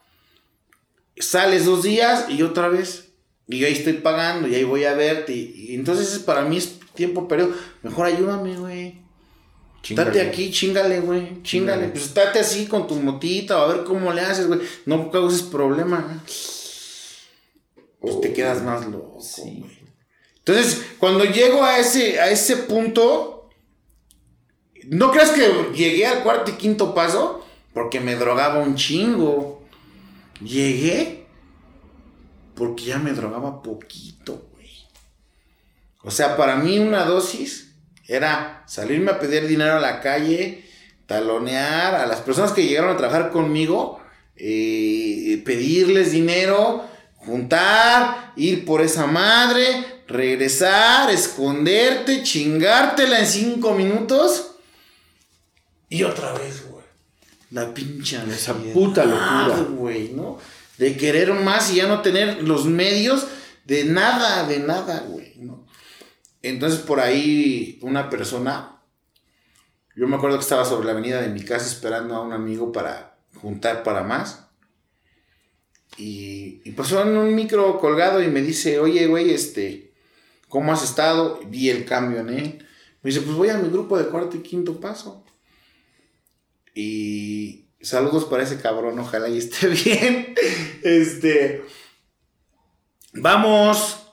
[1.18, 3.10] sales dos días y otra vez.
[3.48, 5.34] Y yo ahí estoy pagando y ahí voy a verte.
[5.34, 7.52] Y, y entonces para mí es tiempo perdido.
[7.84, 9.05] Mejor ayúdame, güey.
[9.86, 10.10] Chíngale.
[10.10, 11.44] Estate aquí, chingale, güey.
[11.44, 11.90] Chingale.
[11.90, 14.62] Pues estate así con tu motita, a ver cómo le haces, güey.
[14.88, 16.24] No causes problema.
[18.00, 19.60] Pues te quedas más loco, Sí.
[19.60, 19.86] güey.
[20.40, 23.48] Entonces, cuando llego a ese, a ese punto,
[24.86, 27.46] ¿no crees que llegué al cuarto y quinto paso?
[27.72, 29.62] Porque me drogaba un chingo.
[30.44, 31.28] Llegué
[32.56, 34.72] porque ya me drogaba poquito, güey.
[36.02, 37.65] O sea, para mí una dosis
[38.08, 40.66] era salirme a pedir dinero a la calle,
[41.06, 44.00] talonear a las personas que llegaron a trabajar conmigo,
[44.36, 46.86] eh, pedirles dinero,
[47.16, 54.52] juntar, ir por esa madre, regresar, esconderte, chingártela en cinco minutos
[55.90, 56.84] y otra vez, güey.
[57.52, 59.66] La pincha Esa puta locura.
[59.70, 60.40] güey, ¿no?
[60.78, 63.28] De querer más y ya no tener los medios
[63.66, 65.65] de nada, de nada, güey, ¿no?
[66.50, 68.80] Entonces por ahí una persona,
[69.96, 72.72] yo me acuerdo que estaba sobre la avenida de mi casa esperando a un amigo
[72.72, 74.48] para juntar para más.
[75.98, 79.94] Y, pasó en un micro colgado y me dice, oye, güey, este,
[80.48, 81.40] ¿cómo has estado?
[81.48, 82.68] Vi el cambio en él.
[83.02, 85.26] Me dice, pues voy a mi grupo de cuarto y quinto paso.
[86.76, 90.36] Y saludos para ese cabrón, ojalá y esté bien.
[90.84, 91.64] Este,
[93.14, 94.05] vamos,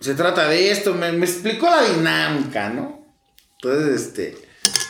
[0.00, 3.04] se trata de esto, me, me explicó la dinámica, ¿no?
[3.60, 4.36] Entonces, este,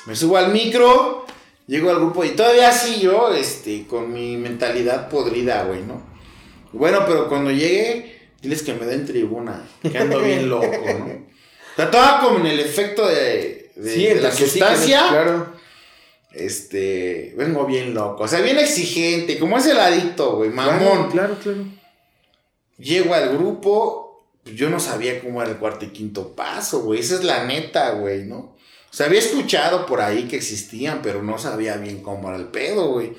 [0.07, 1.25] me subo al micro,
[1.67, 6.03] llego al grupo y todavía así yo, este, con mi mentalidad podrida, güey, ¿no?
[6.73, 11.05] Bueno, pero cuando llegue, diles que me den tribuna, que ando bien loco, ¿no?
[11.07, 15.53] O sea, toda como en el efecto de, de- Sí, de la sí, sustancia, claro.
[16.33, 21.11] este, vengo bien loco, o sea, bien exigente, como es el adicto, güey, mamón.
[21.11, 21.65] Claro, claro, claro.
[22.79, 24.06] Llego al grupo,
[24.55, 27.01] yo no sabía cómo era el cuarto y quinto paso, güey.
[27.01, 28.37] Esa es la neta, güey, ¿no?
[28.37, 32.47] O sea, había escuchado por ahí que existían, pero no sabía bien cómo era el
[32.47, 33.15] pedo, güey.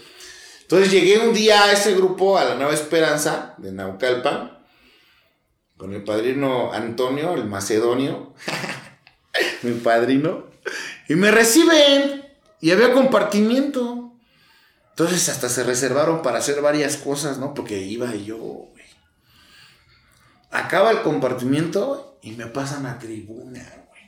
[0.61, 4.57] Entonces llegué un día a ese grupo, a la Nueva Esperanza de Naucalpan,
[5.77, 8.33] con el padrino Antonio, el macedonio,
[9.61, 10.47] mi padrino,
[11.07, 12.25] y me reciben,
[12.59, 14.13] y había compartimiento.
[14.89, 17.53] Entonces hasta se reservaron para hacer varias cosas, ¿no?
[17.53, 18.69] Porque iba yo.
[20.57, 24.01] Acaba el compartimiento y me pasan a tribuna, güey.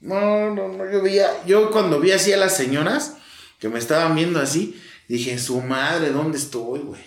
[0.00, 3.14] No, no, no, yo veía, yo cuando vi así a las señoras
[3.58, 7.02] que me estaban viendo así, dije, su madre, ¿dónde estoy, güey?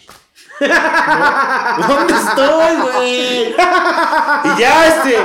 [1.88, 3.50] ¿Dónde estoy, güey?
[3.50, 5.18] Y ya, este,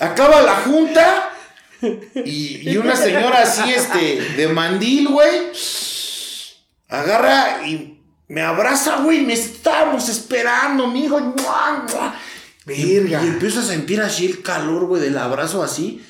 [0.00, 1.30] acaba la junta
[2.24, 5.52] y, y una señora así, este, de mandil, güey,
[6.88, 7.91] agarra y
[8.32, 11.34] me abraza, güey, me estábamos esperando, mi hijo.
[12.66, 16.02] Y, empiezo a sentir así el calor, güey, del abrazo así,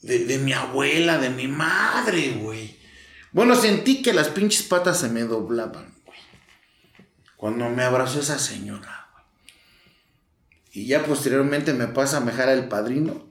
[0.00, 2.78] de, de mi abuela, de mi madre, güey.
[3.32, 6.18] Bueno, sentí que las pinches patas se me doblaban, güey.
[7.36, 9.24] Cuando me abrazó esa señora, güey.
[10.72, 13.30] Y ya posteriormente me pasa a mejar el padrino.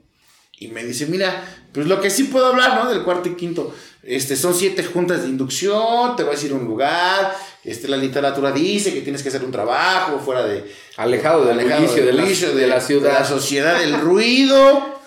[0.64, 2.90] Y me dice, mira, pues lo que sí puedo hablar, ¿no?
[2.90, 3.74] Del cuarto y quinto.
[4.02, 7.36] Este, son siete juntas de inducción, te voy a decir un lugar.
[7.64, 10.64] Este, la literatura dice que tienes que hacer un trabajo fuera de...
[10.96, 12.24] Alejado del alejado bullicio de la-
[12.60, 13.12] de la ciudad.
[13.12, 15.00] De la sociedad del ruido.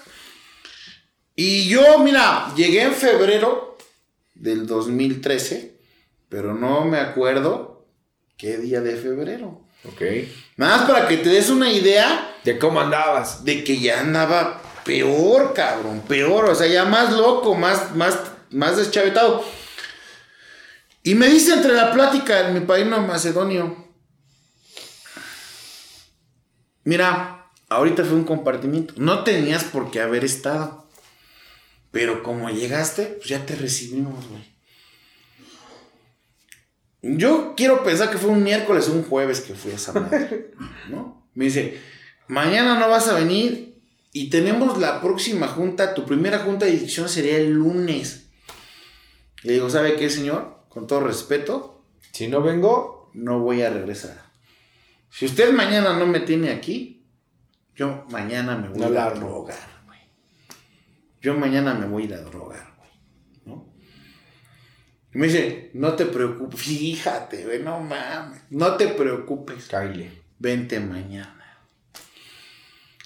[1.35, 3.77] Y yo, mira, llegué en febrero
[4.33, 5.75] del 2013,
[6.29, 7.85] pero no me acuerdo
[8.37, 9.61] qué día de febrero.
[9.85, 10.01] Ok.
[10.57, 13.43] Nada más para que te des una idea ¿De cómo andabas?
[13.43, 18.17] de que ya andaba peor, cabrón, peor, o sea, ya más loco, más, más,
[18.51, 19.43] más deschavetado.
[21.03, 23.75] Y me dice entre la plática mi padrino macedonio,
[26.83, 30.87] mira, ahorita fue un compartimiento, no tenías por qué haber estado,
[31.91, 34.55] pero como llegaste, pues ya te recibimos, güey.
[37.01, 40.51] Yo quiero pensar que fue un miércoles o un jueves que fui a esa madre,
[40.89, 41.29] ¿no?
[41.35, 41.79] Me dice,
[42.27, 43.74] mañana no vas a venir
[44.17, 48.29] y tenemos la próxima junta, tu primera junta de dirección sería el lunes.
[49.43, 50.59] Le digo, ¿sabe qué, señor?
[50.69, 54.23] Con todo respeto, Si no vengo, no voy a regresar.
[55.09, 57.05] Si usted mañana no me tiene aquí,
[57.75, 59.99] yo mañana me voy a ir a drogar, güey.
[61.21, 62.91] Yo mañana me voy a ir a drogar, güey.
[63.43, 63.73] ¿No?
[65.13, 69.67] Y me dice, no te preocupes, fíjate, güey, no mames, no te preocupes.
[69.67, 70.09] Kyle.
[70.39, 71.44] Vente mañana.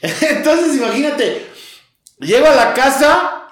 [0.21, 1.45] Entonces, imagínate,
[2.19, 3.47] llego a la casa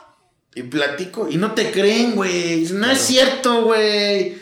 [0.55, 2.65] y platico y no te creen, güey.
[2.71, 4.37] No es cierto, güey.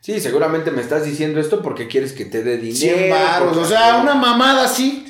[0.00, 2.96] Sí, seguramente me estás diciendo esto porque quieres que te dé dinero.
[2.96, 5.04] 100 baros, o sea, una mamada así.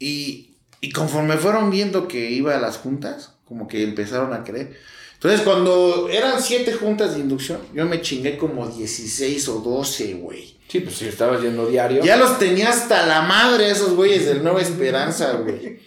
[0.00, 4.76] Y, y conforme fueron viendo que iba a las juntas, como que empezaron a creer.
[5.14, 10.57] Entonces, cuando eran siete juntas de inducción, yo me chingué como 16 o 12, güey.
[10.68, 12.04] Sí, pues si estabas yendo diario.
[12.04, 15.80] Ya los tenía hasta la madre esos güeyes del Nueva Esperanza, güey.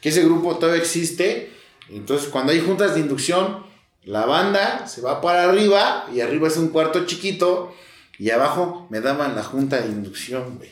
[0.00, 1.52] Que ese grupo todavía existe.
[1.90, 3.66] Entonces, cuando hay juntas de inducción,
[4.04, 7.74] la banda se va para arriba y arriba es un cuarto chiquito
[8.18, 10.70] y abajo me daban la junta de inducción, güey.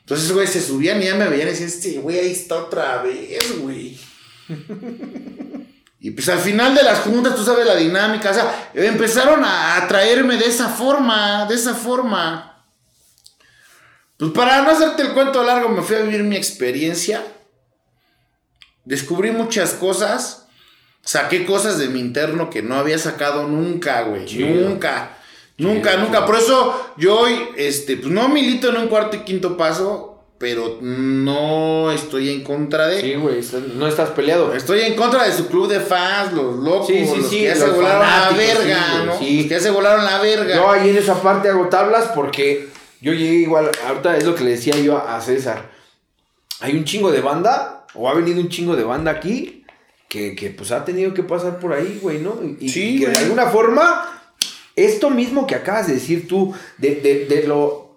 [0.00, 3.02] Entonces, güey, se subían y ya me veían y decían, este güey ahí está otra
[3.02, 3.98] vez, güey.
[6.00, 9.76] Y pues al final de las juntas, tú sabes la dinámica, o sea, empezaron a
[9.76, 12.47] atraerme de esa forma, de esa forma.
[14.18, 17.24] Pues para no hacerte el cuento largo, me fui a vivir mi experiencia.
[18.84, 20.46] Descubrí muchas cosas.
[21.02, 24.26] Saqué cosas de mi interno que no había sacado nunca, güey.
[24.26, 24.68] Chido.
[24.68, 25.16] Nunca.
[25.56, 26.26] Nunca, Chido, nunca.
[26.26, 30.78] Por eso yo hoy, este, pues no milito en un cuarto y quinto paso, pero
[30.80, 33.00] no estoy en contra de.
[33.00, 33.40] Sí, güey,
[33.76, 34.52] no estás peleado.
[34.52, 37.44] Estoy en contra de su club de fans, los locos, Sí, sí, los sí, que
[37.44, 39.18] ya se volaron la verga, ¿no?
[39.18, 39.36] sí.
[39.36, 40.56] Los que ya se volaron la verga.
[40.56, 42.68] Yo ahí en esa parte hago tablas porque
[43.00, 45.70] yo llegué igual, ahorita es lo que le decía yo a César.
[46.60, 49.64] Hay un chingo de banda, o ha venido un chingo de banda aquí,
[50.08, 52.38] que, que, pues ha tenido que pasar por ahí, güey, ¿no?
[52.42, 53.24] Y, y Sí, que de güey.
[53.24, 54.22] alguna forma,
[54.74, 57.96] esto mismo que acabas de decir tú, de, de, de lo...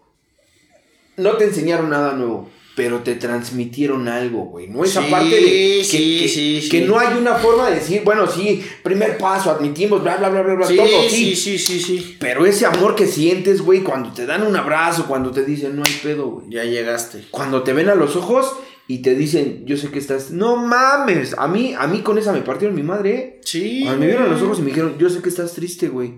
[1.17, 2.49] No te enseñaron nada nuevo.
[2.73, 4.67] Pero te transmitieron algo, güey.
[4.69, 6.85] No esa Sí, parte de que, sí, que- sí, que sí.
[6.87, 10.53] no hay una forma de decir, bueno, sí, primer paso, admitimos, bla, bla, bla, bla,
[10.55, 12.15] bla, sí, todo, sí, sí, sí, sí.
[12.19, 15.83] pero ese amor que sientes, güey, cuando te dan un abrazo, cuando te dicen, no
[15.85, 16.45] hay pedo, güey.
[16.49, 17.25] Ya llegaste.
[17.29, 18.53] Cuando te ven a los ojos
[18.87, 20.31] y te dicen, yo sé que estás.
[20.31, 21.35] No mames.
[21.37, 23.39] A mí, a mí con esa me partieron mi madre, ¿eh?
[23.43, 23.81] Sí.
[23.83, 26.13] Cuando me vieron a los ojos y me dijeron, yo sé que estás triste, güey.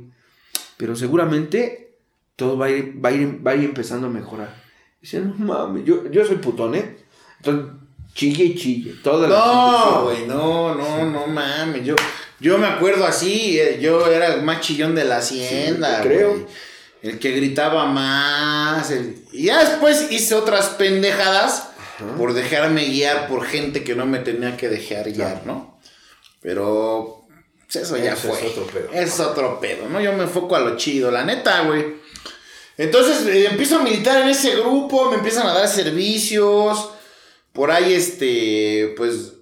[0.78, 1.96] Pero seguramente
[2.36, 4.63] todo va a ir, va a ir, va a ir empezando a mejorar.
[5.04, 5.84] Dicen, no mames.
[5.86, 6.96] Yo, yo soy putón, ¿eh?
[7.38, 7.72] Entonces,
[8.16, 8.96] chille y chille.
[9.04, 11.84] Toda No, güey, no, no, no mames.
[11.86, 11.96] Yo,
[12.40, 16.48] yo me acuerdo así, eh, yo era el más chillón de la hacienda, Sí, creo.
[17.02, 18.90] El que gritaba más.
[18.92, 21.68] el- Y ya después hice otras pendejadas
[22.18, 25.80] por dejarme guiar por gente que no me tenía que dejar guiar, ¿no?
[26.42, 27.26] Pero
[27.72, 28.40] pues, eso ya Eso fue.
[28.40, 28.90] es otro pedo.
[28.94, 30.00] Es otro pedo, ¿no?
[30.00, 32.02] Yo me enfoco a lo chido, la neta, güey.
[32.78, 36.90] Entonces eh, empiezo a militar en ese grupo, me empiezan a dar servicios.
[37.52, 39.34] Por ahí, este, pues,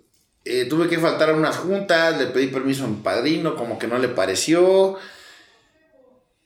[0.44, 3.88] eh, tuve que faltar a unas juntas, le pedí permiso a mi padrino, como que
[3.88, 4.98] no le pareció.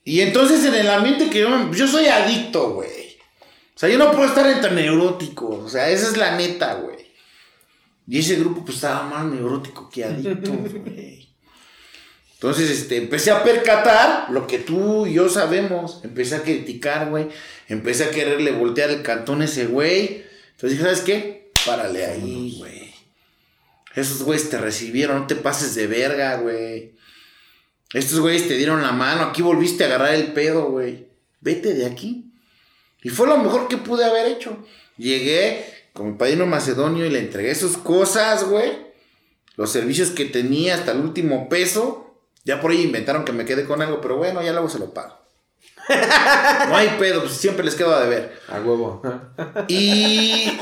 [0.03, 3.17] Y entonces en el ambiente que yo, me- yo soy adicto, güey.
[3.75, 6.95] O sea, yo no puedo estar entre neuróticos, o sea, esa es la neta, güey.
[8.07, 10.51] Y ese grupo pues estaba más neurótico que adicto,
[10.85, 11.24] güey.
[12.35, 16.01] Entonces, este, empecé a percatar lo que tú y yo sabemos.
[16.03, 17.29] Empecé a criticar, güey.
[17.67, 20.23] Empecé a quererle voltear el cantón a ese güey.
[20.51, 21.51] Entonces dije, ¿sabes qué?
[21.65, 22.93] Párale ahí, güey.
[23.95, 26.93] Esos güeyes te recibieron, no te pases de verga, güey.
[27.93, 31.07] Estos güeyes te dieron la mano, aquí volviste a agarrar el pedo, güey.
[31.39, 32.33] Vete de aquí.
[33.01, 34.65] Y fue lo mejor que pude haber hecho.
[34.97, 35.63] Llegué
[35.93, 38.71] con mi padrino macedonio y le entregué sus cosas, güey.
[39.55, 42.04] Los servicios que tenía hasta el último peso.
[42.45, 44.93] Ya por ahí inventaron que me quedé con algo, pero bueno, ya luego se lo
[44.93, 45.17] pago.
[46.69, 48.39] No hay pedo, pues siempre les quedo a deber.
[48.47, 49.01] A huevo.
[49.67, 50.57] Y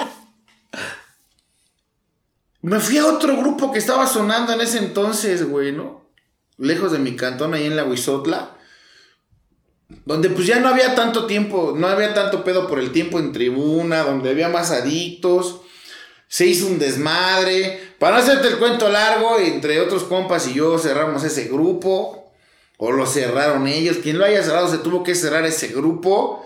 [2.61, 6.09] me fui a otro grupo que estaba sonando en ese entonces, güey, ¿no?
[6.57, 8.55] Lejos de mi cantón, ahí en la Huizotla.
[10.05, 13.33] Donde pues ya no había tanto tiempo, no había tanto pedo por el tiempo en
[13.33, 15.61] tribuna, donde había más adictos.
[16.33, 17.79] Se hizo un desmadre.
[17.99, 22.33] Para no hacerte el cuento largo, entre otros compas y yo cerramos ese grupo.
[22.77, 23.97] O lo cerraron ellos.
[23.97, 26.43] Quien lo haya cerrado se tuvo que cerrar ese grupo.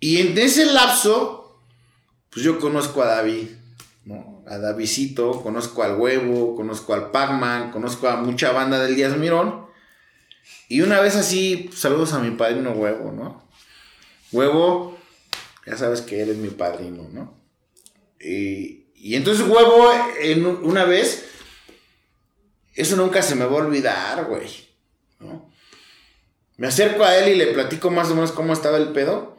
[0.00, 1.62] Y en ese lapso,
[2.28, 3.48] pues yo conozco a David,
[4.04, 4.44] ¿no?
[4.46, 9.64] A Davidcito, conozco al Huevo, conozco al Pac-Man, conozco a mucha banda del Díaz Mirón.
[10.68, 13.48] Y una vez así, saludos a mi padrino Huevo, ¿no?
[14.30, 14.98] Huevo,
[15.64, 17.37] ya sabes que eres mi padrino, ¿no?
[18.20, 19.90] Y, y entonces Huevo,
[20.20, 21.24] en un- una vez,
[22.74, 24.48] eso nunca se me va a olvidar, güey,
[25.20, 25.50] ¿no?
[26.56, 29.36] Me acerco a él y le platico más o menos cómo estaba el pedo.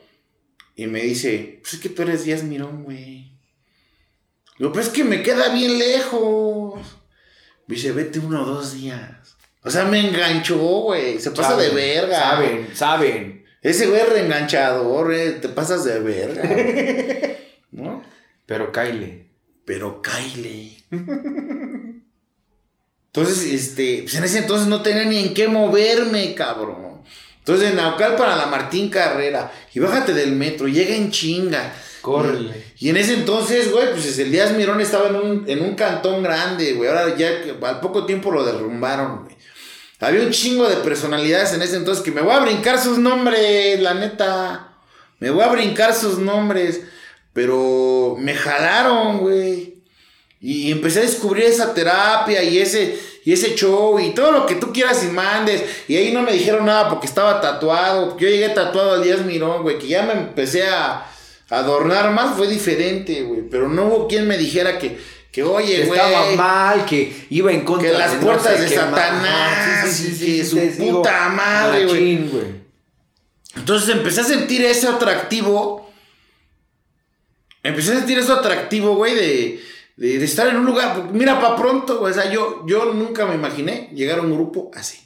[0.76, 3.34] Y me dice, pues es que tú eres Díaz Mirón, güey.
[4.58, 6.80] Digo, pues es que me queda bien lejos.
[7.68, 9.36] Me dice, vete uno o dos días.
[9.64, 11.20] O sea, me enganchó, güey.
[11.20, 12.18] Se pasa de verga.
[12.18, 13.46] Saben, saben.
[13.62, 17.38] Ese güey es reenganchador, eh, te pasas de verga.
[17.72, 18.02] ¿No?
[18.50, 19.30] Pero Kyle.
[19.64, 20.76] Pero Kyle.
[23.14, 27.04] Entonces, este, pues en ese entonces no tenía ni en qué moverme, cabrón.
[27.40, 29.52] Entonces, de Naucal para la Martín Carrera.
[29.74, 31.76] Y bájate del metro, llega en chinga.
[32.02, 32.74] Córrele.
[32.80, 36.24] Y en ese entonces, güey, pues el Díaz Mirón estaba en un, en un cantón
[36.24, 36.90] grande, güey.
[36.90, 37.30] Ahora ya
[37.62, 39.36] al poco tiempo lo derrumbaron, güey.
[40.00, 43.80] Había un chingo de personalidades en ese entonces que me voy a brincar sus nombres,
[43.80, 44.78] la neta.
[45.20, 46.82] Me voy a brincar sus nombres.
[47.40, 49.76] Pero me jalaron, güey.
[50.42, 54.56] Y empecé a descubrir esa terapia y ese, y ese show y todo lo que
[54.56, 55.64] tú quieras y mandes.
[55.88, 58.18] Y ahí no me dijeron nada porque estaba tatuado.
[58.18, 61.06] Yo llegué tatuado al Díaz Mirón, güey, que ya me empecé a
[61.50, 63.44] adornar más, fue diferente, güey.
[63.50, 65.00] Pero no hubo quien me dijera que,
[65.32, 65.98] que oye, güey.
[65.98, 70.08] Estaba mal, que iba en contra Que las de no puertas sé de Satanás, sí,
[70.08, 72.20] sí, sí, su te digo, puta madre, güey.
[73.56, 75.79] Entonces empecé a sentir ese atractivo.
[77.64, 79.64] Empecé a sentir eso atractivo, güey, de,
[79.98, 81.10] de, de estar en un lugar.
[81.12, 82.12] Mira, pa' pronto, güey.
[82.12, 85.00] O sea, yo, yo nunca me imaginé llegar a un grupo así.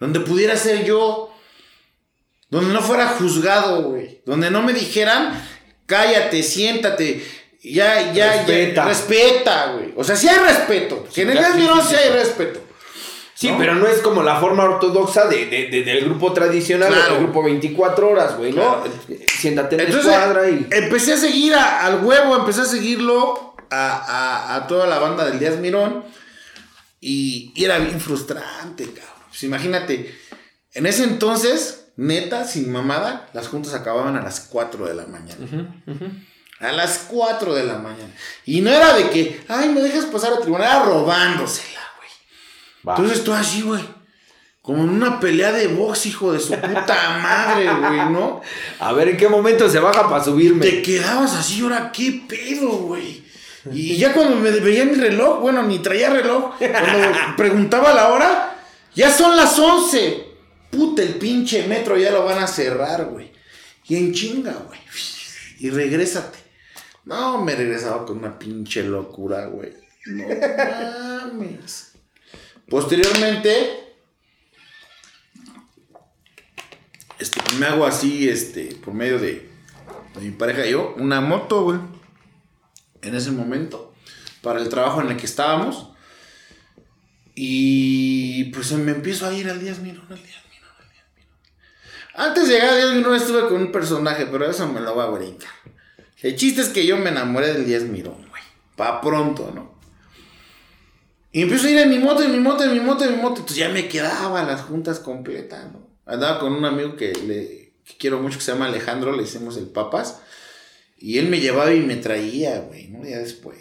[0.00, 1.30] Donde pudiera ser yo.
[2.50, 4.20] Donde no fuera juzgado, güey.
[4.26, 5.42] Donde no me dijeran,
[5.86, 7.24] cállate, siéntate.
[7.62, 8.74] Ya, ya, Respeta.
[8.74, 8.84] ya.
[8.84, 9.94] Respeta, güey.
[9.96, 11.08] O sea, sí hay respeto.
[11.12, 11.94] Que en el sí sí.
[11.96, 12.63] hay respeto.
[13.34, 13.58] Sí, ¿no?
[13.58, 17.14] pero no es como la forma ortodoxa de, de- de- del grupo tradicional, Claro.
[17.14, 18.82] del grupo 24 horas, güey, ¿no?
[18.82, 18.92] Claro.
[19.26, 20.66] Siéntate en Entonces, escuadra y...
[20.70, 25.24] empecé a seguir a- al huevo, empecé a seguirlo a, a- a toda la banda
[25.24, 26.04] del Díaz Mirón.
[27.00, 29.24] Y, y era bien frustrante, cabrón.
[29.28, 30.14] Pues imagínate,
[30.72, 35.74] en ese entonces, neta, sin mamada, las juntas acababan a las 4 de la mañana.
[36.60, 38.14] A las 4 de la mañana.
[38.46, 41.80] Y no era de que, ay, me dejas pasar a tribunal, era robándosela.
[42.86, 42.96] Va.
[42.96, 43.82] Entonces tú así, güey.
[44.62, 48.40] Como en una pelea de box, hijo de su puta madre, güey, ¿no?
[48.80, 50.64] A ver en qué momento se baja para subirme.
[50.64, 53.22] Te quedabas así, ahora qué pedo, güey.
[53.70, 58.56] Y ya cuando me veía mi reloj, bueno, ni traía reloj, cuando preguntaba la hora,
[58.94, 60.24] ya son las 11.
[60.70, 63.32] Puta, el pinche metro ya lo van a cerrar, güey.
[63.86, 64.80] Y en chinga, güey.
[65.60, 66.38] Y regrésate.
[67.04, 69.72] No, me regresaba con una pinche locura, güey.
[70.06, 70.24] No
[71.34, 71.93] mames.
[72.68, 73.94] Posteriormente,
[77.18, 79.50] este, me hago así, este, por medio de,
[80.20, 81.78] mi pareja y yo, una moto, güey.
[83.02, 83.94] En ese momento,
[84.42, 85.90] para el trabajo en el que estábamos.
[87.34, 92.28] Y pues me empiezo a ir al Díaz Mirón, al Díaz Mirón, al Díaz Mirón.
[92.28, 95.04] Antes de llegar al Díaz Mirón estuve con un personaje, pero eso me lo voy
[95.04, 95.50] a brincar.
[96.22, 98.42] El chiste es que yo me enamoré del Díaz Mirón, güey.
[98.76, 99.73] Pa' pronto, ¿no?
[101.34, 103.16] Y empiezo a ir en mi moto, en mi moto, en mi moto, en mi
[103.16, 103.40] moto.
[103.40, 105.86] Entonces ya me quedaba las juntas completas, ¿no?
[106.06, 109.66] Andaba con un amigo que, le, quiero mucho, que se llama Alejandro, le hicimos el
[109.66, 110.20] Papas.
[110.96, 113.04] Y él me llevaba y me traía, güey, ¿no?
[113.04, 113.58] Ya después.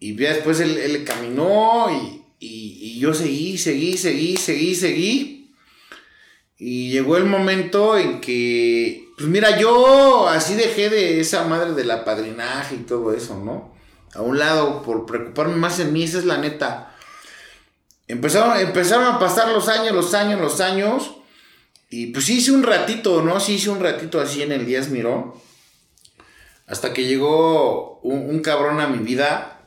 [0.00, 5.54] Y ya después él, él caminó y, y- y yo seguí, seguí, seguí, seguí, seguí.
[6.58, 11.90] Y llegó el momento en que, pues mira, yo así dejé de esa madre del
[11.90, 13.72] apadrinaje y todo eso, ¿no?
[14.14, 16.94] A un lado, por preocuparme más en mí, esa es la neta.
[18.08, 21.12] Empezaron, empezaron a pasar los años, los años, los años.
[21.88, 23.40] Y pues sí hice un ratito, ¿no?
[23.40, 25.32] Sí hice un ratito así en el Díaz Mirón.
[26.66, 29.60] Hasta que llegó un, un cabrón a mi vida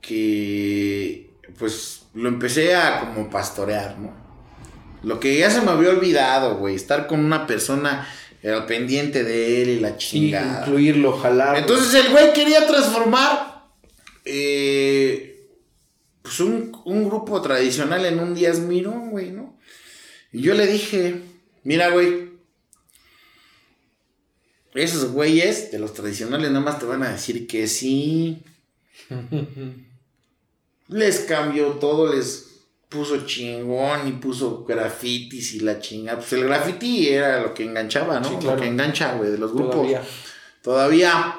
[0.00, 4.12] que pues lo empecé a como pastorear, ¿no?
[5.02, 8.08] Lo que ya se me había olvidado, güey, estar con una persona
[8.44, 10.60] al pendiente de él y la Sí, chingada.
[10.60, 11.56] incluirlo, jalar.
[11.56, 13.51] Entonces el güey quería transformar
[14.24, 15.48] eh,
[16.22, 19.58] pues un, un grupo tradicional en un Díaz Mirón, güey, ¿no?
[20.32, 21.20] Y yo le dije,
[21.64, 22.30] mira, güey,
[24.74, 28.42] esos güeyes de los tradicionales nada más te van a decir que sí.
[30.88, 32.48] les cambió todo, les
[32.88, 36.18] puso chingón y puso grafitis y la chingada.
[36.18, 38.28] Pues el graffiti era lo que enganchaba, ¿no?
[38.28, 38.56] Sí, claro.
[38.56, 40.02] Lo que engancha, güey, de los grupos Todavía.
[40.62, 41.36] todavía.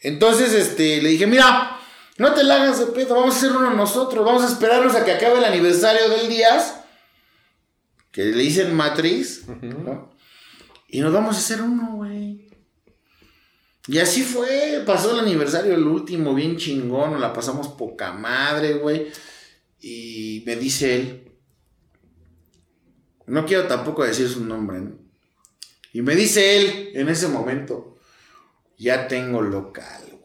[0.00, 1.75] Entonces, este, le dije, mira,
[2.18, 5.04] no te la hagas de pedo, vamos a hacer uno nosotros, vamos a esperarnos a
[5.04, 6.80] que acabe el aniversario del Díaz,
[8.10, 10.10] que le dicen matriz, ¿no?
[10.88, 12.48] Y nos vamos a hacer uno, güey.
[13.88, 18.74] Y así fue, pasó el aniversario, el último, bien chingón, nos la pasamos poca madre,
[18.74, 19.12] güey.
[19.80, 21.32] Y me dice él,
[23.26, 24.98] no quiero tampoco decir su nombre, ¿no?
[25.92, 27.96] Y me dice él en ese momento,
[28.76, 30.15] ya tengo local.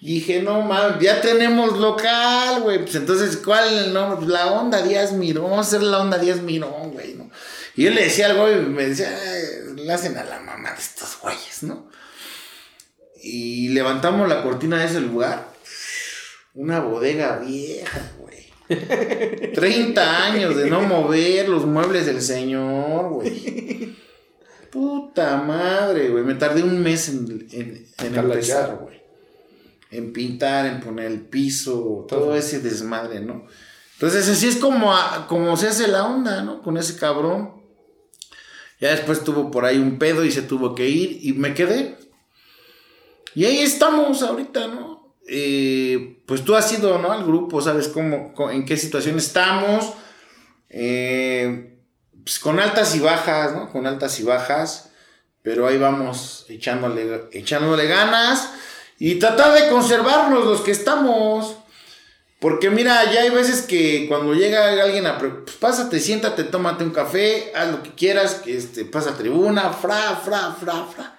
[0.00, 2.78] Y dije, no mames, ya tenemos local, güey.
[2.80, 4.16] Pues entonces, ¿cuál es el nombre?
[4.16, 7.30] Pues la onda Díaz Mirón, vamos a hacer la onda Díaz Mirón, güey, ¿no?
[7.76, 9.14] Y él le decía algo y me decía,
[9.76, 11.90] le hacen a la mamá de estos güeyes, ¿no?
[13.22, 15.52] Y levantamos la cortina de ese lugar.
[16.54, 18.32] Una bodega vieja, güey.
[19.54, 23.96] 30 años de no mover los muebles del señor, güey.
[24.70, 26.24] Puta madre, güey.
[26.24, 29.01] Me tardé un mes en, en, en empezar, güey.
[29.92, 33.46] En pintar, en poner el piso, todo ese desmadre, ¿no?
[33.94, 34.92] Entonces así es como,
[35.28, 36.60] como se hace la onda, ¿no?
[36.60, 37.62] Con ese cabrón.
[38.80, 41.96] Ya después tuvo por ahí un pedo y se tuvo que ir y me quedé.
[43.34, 45.14] Y ahí estamos ahorita, ¿no?
[45.28, 47.12] Eh, pues tú has ido, ¿no?
[47.12, 49.92] Al grupo, sabes cómo, en qué situación estamos.
[50.68, 51.78] Eh,
[52.24, 53.70] pues con altas y bajas, ¿no?
[53.70, 54.90] Con altas y bajas.
[55.42, 58.52] Pero ahí vamos echándole, echándole ganas.
[59.04, 61.56] Y tratar de conservarnos los que estamos.
[62.38, 65.18] Porque mira, ya hay veces que cuando llega alguien a...
[65.18, 69.70] Pues pásate, siéntate, tómate un café, haz lo que quieras, que este, pasa a tribuna,
[69.72, 71.18] fra, fra, fra, fra.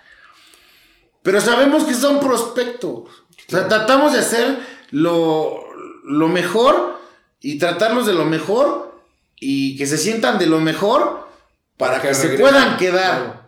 [1.23, 2.91] Pero sabemos que son prospectos.
[2.91, 4.59] O sea, tratamos de hacer
[4.91, 5.65] lo,
[6.05, 7.01] lo mejor
[7.41, 8.97] y tratarlos de lo mejor
[9.41, 11.27] y que se sientan de lo mejor
[11.75, 13.42] para, que, se puedan quedar.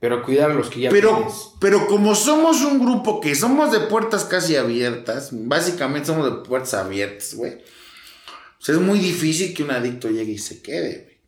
[0.00, 1.26] Pero cuidar a los que ya pero,
[1.60, 6.74] Pero como somos un grupo que somos de puertas casi abiertas, básicamente somos de puertas
[6.74, 7.54] abiertas, güey.
[7.54, 11.18] O sea, es muy difícil que un adicto llegue y se quede, güey.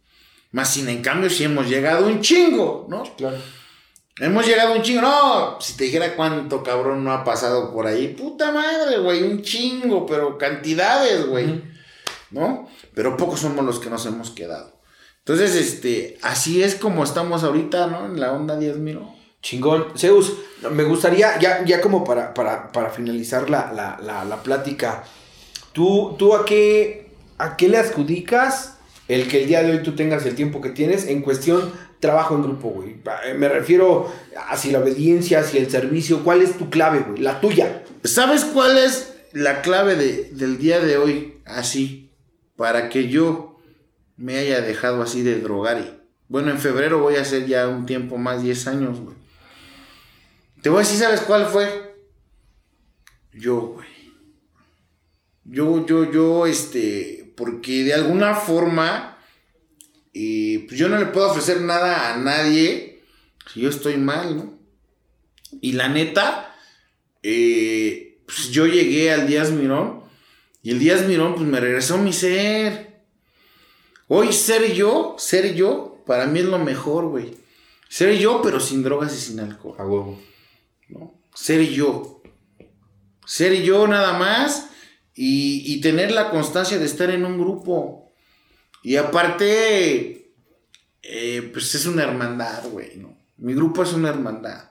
[0.53, 3.03] Más sin en cambio, si hemos llegado un chingo, ¿no?
[3.17, 3.39] Claro.
[4.19, 5.01] Hemos llegado un chingo.
[5.01, 8.09] No, si te dijera cuánto cabrón no ha pasado por ahí.
[8.09, 9.23] Puta madre, güey.
[9.23, 11.63] Un chingo, pero cantidades, güey.
[12.31, 12.69] ¿No?
[12.95, 14.80] Pero pocos somos los que nos hemos quedado.
[15.25, 18.07] Entonces, este, así es como estamos ahorita, ¿no?
[18.07, 19.01] En la onda 10 mil.
[19.43, 19.87] Chingón.
[19.97, 20.35] Zeus,
[20.71, 25.05] me gustaría, ya, ya como para, para, finalizar la, la, plática,
[25.73, 28.77] ¿tú, tú a, qué, a qué le adjudicas
[29.09, 32.35] el que el día de hoy tú tengas el tiempo que tienes en cuestión trabajo
[32.35, 32.97] en grupo, güey.
[33.27, 34.11] Eh, me refiero
[34.49, 36.25] a si la obediencia, si el servicio.
[36.25, 37.21] ¿Cuál es tu clave, güey?
[37.21, 37.85] La tuya.
[38.05, 41.35] ¿Sabes cuál es la clave de, del día de hoy?
[41.45, 42.11] Así.
[42.57, 43.50] Para que yo
[44.21, 45.81] me haya dejado así de drogar.
[45.81, 48.99] Y, bueno, en febrero voy a hacer ya un tiempo más, 10 años.
[50.63, 51.97] Te voy a decir, ¿sabes cuál fue?
[53.33, 53.89] Yo, güey.
[55.45, 57.33] Yo, yo, yo, este.
[57.37, 59.11] Porque de alguna forma
[60.13, 63.03] y pues yo no le puedo ofrecer nada a nadie
[63.53, 64.59] si yo estoy mal, ¿no?
[65.61, 66.55] Y la neta,
[67.23, 70.03] eh, pues yo llegué al Díaz Mirón
[70.63, 72.90] y el Díaz Mirón pues me regresó mi ser.
[74.13, 77.37] Hoy ser yo, ser yo, para mí es lo mejor, güey.
[77.89, 79.77] Ser yo, pero sin drogas y sin alcohol.
[79.79, 80.21] A huevo.
[80.89, 81.15] ¿No?
[81.33, 82.21] Ser yo.
[83.25, 84.71] Ser yo nada más
[85.15, 88.13] y, y tener la constancia de estar en un grupo.
[88.83, 90.33] Y aparte,
[91.03, 93.17] eh, pues es una hermandad, güey, ¿no?
[93.37, 94.71] Mi grupo es una hermandad.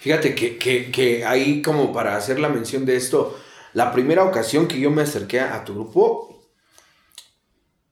[0.00, 3.38] Fíjate que, que, ahí como para hacer la mención de esto,
[3.74, 6.31] la primera ocasión que yo me acerqué a tu grupo,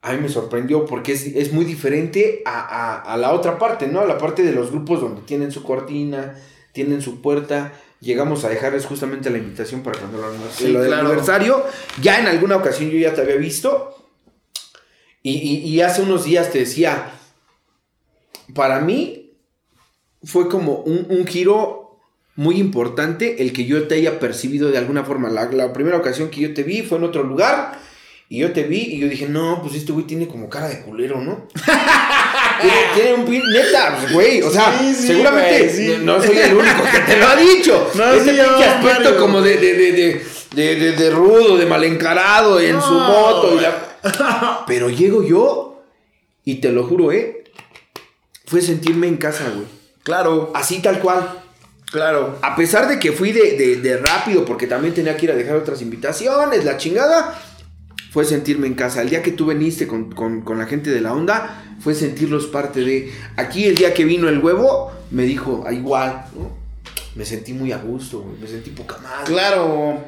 [0.03, 4.01] a mí me sorprendió porque es, muy diferente a, la otra parte, ¿no?
[4.01, 6.37] A la parte de los grupos donde tienen su cortina,
[6.73, 7.73] tienen su puerta.
[8.01, 11.63] Llegamos a dejarles justamente la invitación para cuando lo, del aniversario.
[12.01, 14.01] Ya en alguna ocasión yo ya te había visto
[15.23, 17.13] y, hace unos días te decía,
[18.55, 19.35] para mí
[20.23, 21.99] fue como un, giro
[22.37, 25.29] muy importante el que yo te haya percibido de alguna forma.
[25.29, 27.79] La, primera ocasión que yo te vi fue en otro lugar
[28.33, 30.83] y yo te vi y yo dije, no, pues este güey tiene como cara de
[30.83, 31.49] culero, ¿no?
[32.95, 37.17] tiene, un pin, neta, pues, güey, o sea, seguramente no, soy el único que te
[37.17, 37.91] lo ha dicho.
[37.97, 40.23] No, Ese pinche aspecto como de, de,
[40.55, 45.83] de, de, rudo, de mal encarado en su moto y la Pero llego yo
[46.45, 47.43] y te lo juro, ¿eh?
[48.47, 49.67] Fue sentirme en casa, güey.
[50.05, 50.53] Claro.
[50.55, 51.43] Así tal cual.
[51.91, 52.39] Claro.
[52.43, 55.83] A pesar de que fui de, rápido, porque también tenía que ir a dejar otras
[55.83, 57.37] invitaciones, la chingada,
[58.11, 59.03] fue sentirme en casa.
[59.03, 63.13] El día que tú viniste con, la gente de la onda, fue sentirlos parte de...
[63.37, 66.59] Aquí el día que vino el huevo, me dijo, ah, igual, ¿no?
[67.15, 68.37] Me sentí muy a gusto, güey.
[68.41, 69.33] Me sentí poca madre.
[69.33, 70.05] Claro.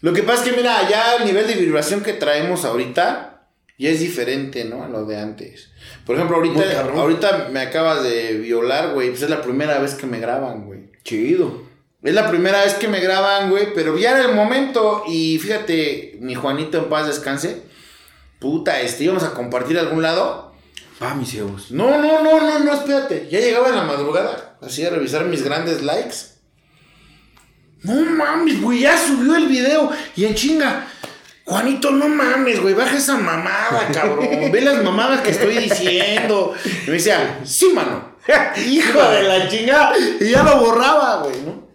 [0.00, 3.90] Lo que pasa es que, mira, ya el nivel de vibración que traemos ahorita ya
[3.90, 4.82] es diferente, ¿no?
[4.82, 5.70] A lo de antes.
[6.04, 9.10] Por ejemplo, ahorita, ahorita me acabas de violar, güey.
[9.10, 10.90] Pues es la primera vez que me graban, güey.
[11.04, 11.65] Chido.
[12.06, 13.74] Es la primera vez que me graban, güey.
[13.74, 15.02] Pero ya era el momento.
[15.08, 17.62] Y fíjate, mi Juanito en paz descanse.
[18.38, 20.54] puta, este, íbamos a compartir a algún lado.
[21.02, 21.72] Va, mis cebos.
[21.72, 23.28] No, no, no, no, no, espérate.
[23.28, 26.14] Ya llegaba en la madrugada, así a revisar mis grandes likes.
[27.82, 29.90] No mames, güey, ya subió el video.
[30.14, 30.86] Y en chinga.
[31.44, 34.52] Juanito, no mames, güey, baja esa mamada, cabrón.
[34.52, 36.54] Ve las mamadas que estoy diciendo.
[36.64, 38.14] Y me decía, sí, mano.
[38.64, 39.92] Hijo de la chingada.
[40.20, 41.65] Y ya lo borraba, güey, ¿no?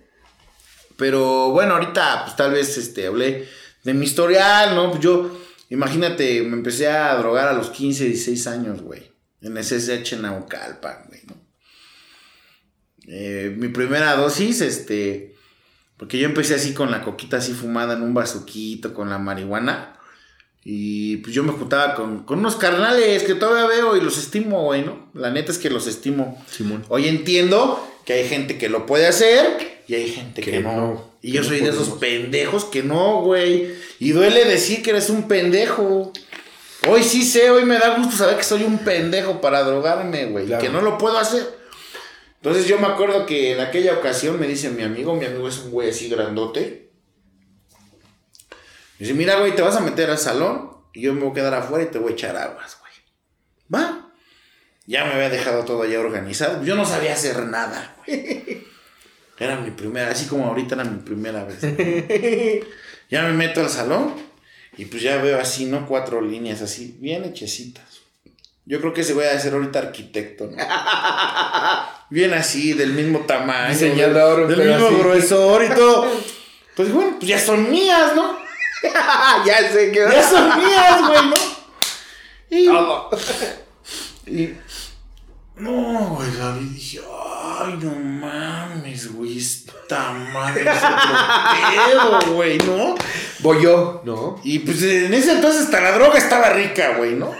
[1.01, 3.47] Pero bueno, ahorita, pues tal vez este, hablé
[3.83, 4.91] de mi historial, ¿no?
[4.91, 5.35] Pues yo,
[5.71, 9.11] imagínate, me empecé a drogar a los 15, 16 años, güey.
[9.41, 11.33] En el SSH Naucalpan, güey, ¿no?
[13.07, 15.35] Eh, mi primera dosis, este,
[15.97, 19.99] porque yo empecé así con la coquita así fumada en un bazuquito, con la marihuana.
[20.63, 24.65] Y pues yo me juntaba con, con unos carnales que todavía veo y los estimo,
[24.65, 25.09] güey, ¿no?
[25.15, 26.39] La neta es que los estimo.
[26.47, 26.85] Simón.
[26.89, 30.71] Hoy entiendo que hay gente que lo puede hacer y hay gente que, Que no.
[30.71, 31.11] no.
[31.21, 33.75] Y yo No soy de esos pendejos que no, güey.
[33.99, 36.13] Y duele decir que eres un pendejo.
[36.87, 40.45] Hoy sí sé, hoy me da gusto saber que soy un pendejo para drogarme, güey.
[40.45, 40.63] Claro.
[40.63, 41.45] Que no lo puedo hacer.
[42.37, 45.57] Entonces yo me acuerdo que en aquella ocasión me dice mi amigo, mi amigo es
[45.57, 46.93] un güey así grandote.
[48.97, 51.33] Me dice, mira, güey, te vas a meter al salón y yo me voy a
[51.33, 52.93] quedar afuera y te voy a echar aguas, güey.
[53.75, 54.09] Va.
[54.85, 56.63] Ya me había dejado todo allá organizado.
[56.63, 58.63] Yo no sabía hacer nada, güey.
[59.43, 61.63] Era mi primera, así como ahorita era mi primera vez.
[61.63, 61.69] ¿no?
[63.09, 64.13] ya me meto al salón
[64.77, 65.87] y pues ya veo así, ¿no?
[65.87, 67.83] Cuatro líneas así, bien hechecitas.
[68.65, 70.57] Yo creo que se voy a hacer ahorita arquitecto, ¿no?
[72.11, 73.73] Bien así, del mismo tamaño.
[73.73, 74.95] Diseñador, Del pero mismo así.
[74.97, 76.07] gruesor y todo.
[76.75, 78.37] Pues bueno, pues ya son mías, ¿no?
[79.45, 79.99] ya sé que.
[79.99, 81.35] Ya son mías, güey, ¿no?
[84.27, 84.57] Y, y-
[85.55, 86.99] no, güey, David, dije,
[87.63, 90.79] ay, no mames, güey, esta madre es
[91.87, 92.95] pedo, güey, ¿no?
[93.39, 94.39] Voy yo, ¿no?
[94.43, 97.31] Y pues en ese entonces hasta la droga estaba rica, güey, ¿no?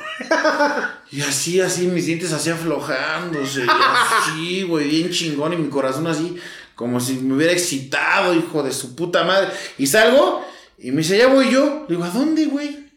[1.11, 6.07] Y así, así, mis dientes así aflojándose, y así, güey, bien chingón, y mi corazón
[6.07, 6.37] así,
[6.75, 9.49] como si me hubiera excitado, hijo de su puta madre.
[9.77, 10.45] Y salgo,
[10.77, 11.85] y me dice, ya voy yo.
[11.87, 12.89] Le digo, ¿a dónde, güey?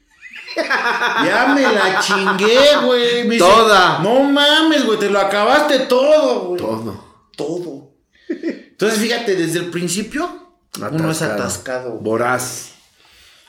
[0.57, 3.25] Ya me la chingué, güey.
[3.25, 3.99] Dice, Toda.
[3.99, 6.61] No mames, güey, te lo acabaste todo, güey.
[6.61, 7.04] Todo.
[7.37, 7.93] Todo.
[8.29, 11.99] Entonces, fíjate, desde el principio, uno es Atascado.
[11.99, 12.75] Voraz.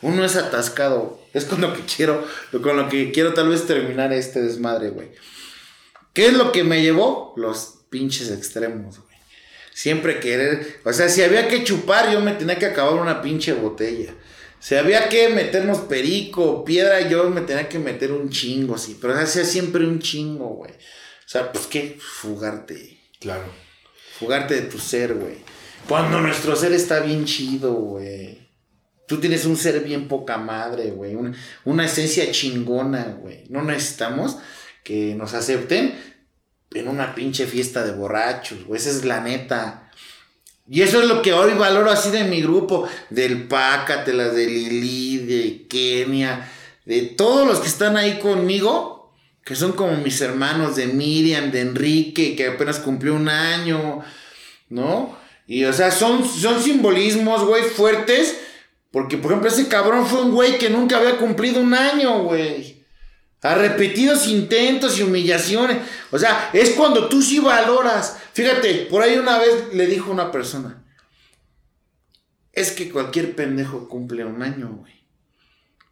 [0.02, 1.20] Uno es atascado.
[1.34, 2.26] Es con lo que quiero,
[2.62, 5.10] con lo que quiero tal vez terminar este desmadre, güey.
[6.14, 7.34] ¿Qué es lo que me llevó?
[7.38, 9.16] Los pinches extremos, güey.
[9.74, 13.54] Siempre querer, o sea, si había que chupar, yo me tenía que acabar una pinche
[13.54, 14.14] botella.
[14.60, 18.98] Si había que meternos perico, piedra, yo me tenía que meter un chingo, sí.
[19.02, 20.72] Pero hacía siempre un chingo, güey.
[20.72, 23.00] O sea, pues qué, fugarte.
[23.20, 23.65] Claro.
[24.20, 25.38] Fugarte de tu ser, güey.
[25.88, 28.40] Cuando nuestro ser está bien chido, güey.
[29.08, 31.16] Tú tienes un ser bien poca madre, güey.
[31.16, 33.44] Una, una esencia chingona, güey.
[33.50, 34.38] No necesitamos
[34.84, 35.96] que nos acepten
[36.74, 38.80] en una pinche fiesta de borrachos, güey.
[38.80, 39.92] Esa es la neta.
[40.68, 42.88] Y eso es lo que hoy valoro así de mi grupo.
[43.10, 46.52] Del Pácatelas, de Lili, de Kenia.
[46.86, 48.95] De todos los que están ahí conmigo.
[49.46, 54.04] Que son como mis hermanos de Miriam, de Enrique, que apenas cumplió un año.
[54.68, 55.18] ¿No?
[55.48, 58.38] Y o sea, son, son simbolismos, güey, fuertes.
[58.92, 62.84] Porque, por ejemplo, ese cabrón fue un güey que nunca había cumplido un año, güey.
[63.42, 65.78] A repetidos intentos y humillaciones.
[66.10, 68.18] O sea, es cuando tú sí valoras.
[68.34, 70.84] Fíjate, por ahí una vez le dijo una persona.
[72.52, 74.95] Es que cualquier pendejo cumple un año, güey.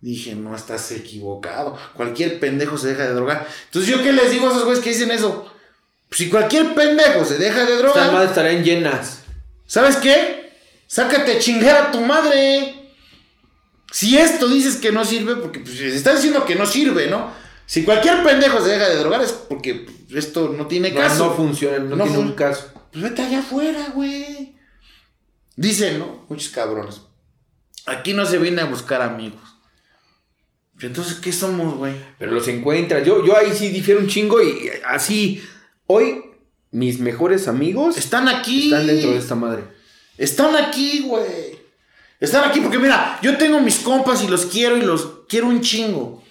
[0.04, 1.78] Dije, no estás equivocado.
[1.94, 3.48] Cualquier pendejo se deja de drogar.
[3.68, 5.50] Entonces, ¿yo qué les digo a esos güeyes que dicen eso?
[6.12, 7.96] Si cualquier pendejo se deja de drogar.
[7.98, 9.22] Estas madres estarían llenas.
[9.66, 10.52] ¿Sabes qué?
[10.88, 12.92] Sácate a chingar a tu madre.
[13.94, 17.32] Si esto dices que no sirve, porque pues, estás diciendo que no sirve, ¿no?
[17.66, 21.28] Si cualquier pendejo se deja de drogar es porque esto no tiene No, caso.
[21.28, 22.72] no funciona, no, No tiene fun- un caso.
[22.92, 24.58] Pues vete allá afuera, güey.
[25.56, 26.26] Dicen, ¿no?
[26.28, 27.00] Muchos cabrones.
[27.86, 29.40] Aquí no se viene a buscar amigos.
[30.88, 31.94] Entonces, ¿qué somos, güey?
[32.20, 33.06] Pero los encuentras.
[33.06, 35.42] Yo, yo ahí sí difiero un chingo y así.
[35.88, 36.22] Hoy,
[36.72, 38.66] mis mejores amigos Están aquí.
[38.66, 39.64] están dentro de esta madre.
[40.18, 41.58] Están aquí, güey.
[42.20, 45.62] Están aquí porque mira, yo tengo mis compas y los quiero y los quiero un
[45.62, 46.24] chingo.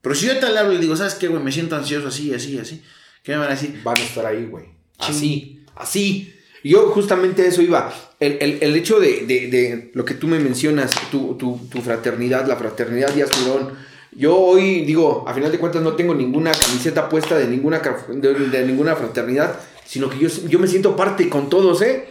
[0.00, 1.42] Pero si yo te hablo y digo, ¿sabes qué, güey?
[1.42, 2.82] Me siento ansioso así, así, así.
[3.22, 3.80] ¿Qué me van a decir?
[3.82, 4.66] Van a estar ahí, güey.
[4.98, 6.33] Así, así.
[6.64, 7.92] Yo justamente a eso iba.
[8.18, 11.80] El, el- el hecho de, de- de lo que tú me mencionas, tu, tu- tu
[11.82, 13.72] fraternidad, la fraternidad Díaz Mirón.
[14.16, 18.34] Yo hoy digo, a final de cuentas no tengo ninguna camiseta puesta de ninguna, de,
[18.34, 22.06] de ninguna fraternidad, sino que yo, yo me siento parte con todos, ¿eh?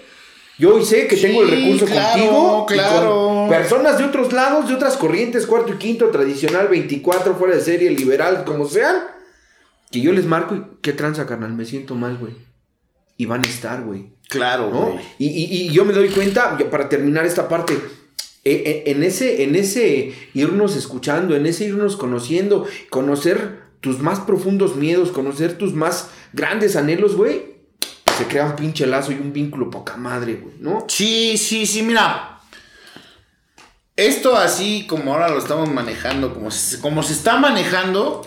[0.59, 2.65] Yo hoy sé que tengo el recurso claro, contigo.
[2.67, 3.09] claro.
[3.15, 7.61] con personas de otros lados, de otras corrientes, cuarto y quinto, tradicional, 24, fuera de
[7.61, 8.97] serie, liberal, como sean.
[9.89, 12.33] Que yo les marco y qué tranza, carnal, me siento mal, güey.
[13.17, 14.11] Y van a estar, güey.
[14.33, 14.99] Claro, ¿no?
[15.19, 17.73] Y, y- y yo me doy cuenta, para terminar esta parte,
[18.45, 24.19] eh, eh, en ese, en ese irnos escuchando, en ese irnos conociendo, conocer tus más
[24.19, 27.53] profundos miedos, conocer tus más grandes anhelos, güey,
[28.17, 30.85] se crea un pinche lazo y un vínculo poca madre, güey, ¿no?
[30.87, 32.39] Sí, sí, sí, mira.
[33.95, 38.23] Esto así como ahora lo estamos manejando, como se, como se está manejando,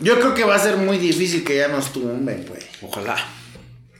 [0.00, 2.60] yo creo que va a ser muy difícil que ya nos tumben, güey.
[2.82, 3.16] Ojalá.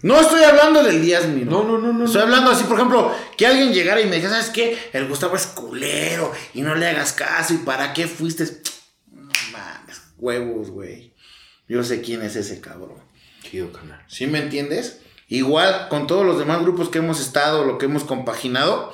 [0.06, 1.50] No estoy hablando del Díaz Miro.
[1.50, 4.34] No, no, no, no, Estoy hablando así, por ejemplo, que alguien llegara y me dijera,
[4.34, 4.78] ¿sabes qué?
[4.92, 8.44] El Gustavo es culero y no le hagas caso y para qué fuiste.
[9.50, 11.12] Mames, huevos, güey.
[11.68, 13.00] Yo sé quién es ese cabrón.
[13.42, 14.00] Chido, canal.
[14.06, 15.00] ¿Sí me entiendes?
[15.26, 18.92] Igual con todos los demás grupos que hemos estado, lo que hemos compaginado,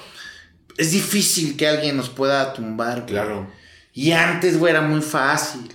[0.79, 3.03] es difícil que alguien nos pueda tumbar.
[3.03, 3.13] güey.
[3.13, 3.53] Claro.
[3.93, 5.71] Y antes, güey, era muy fácil.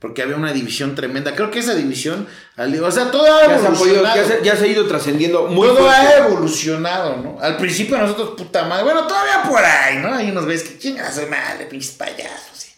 [0.00, 1.34] Porque había una división tremenda.
[1.34, 4.16] Creo que esa división, o sea, todo ha Ya se, ha podido- evolucionado.
[4.16, 6.06] ya se- ya se ha ido trascendiendo muy todo fuerte.
[6.06, 7.38] ha evolucionado, ¿no?
[7.40, 10.14] Al principio nosotros, puta madre, bueno, todavía por ahí, ¿no?
[10.14, 12.48] Hay unos güeyes que chingan a su madre, pinches payasos.
[12.54, 12.70] sí.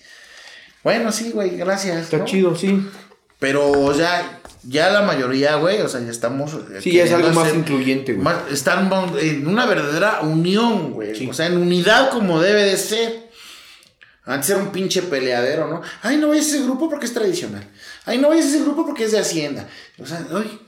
[0.83, 1.97] Bueno, sí, güey, gracias.
[2.03, 2.25] Está ¿no?
[2.25, 2.89] chido, sí.
[3.39, 6.55] Pero ya, ya la mayoría, güey, o sea, ya estamos.
[6.55, 8.25] eh, Sí, ya es algo más incluyente, güey.
[8.25, 8.91] más- están
[9.21, 11.15] en una verdadera unión, güey.
[11.15, 11.29] Sí.
[11.31, 13.22] O sea, en unidad como debe de ser.
[14.25, 15.83] Antes era un pinche peleadero, ¿no?
[16.03, 17.69] Ay, no vayas a ese grupo porque es tradicional.
[18.05, 19.69] Ay, no vayas a ese grupo porque es de Hacienda.
[19.99, 20.61] O sea, ay,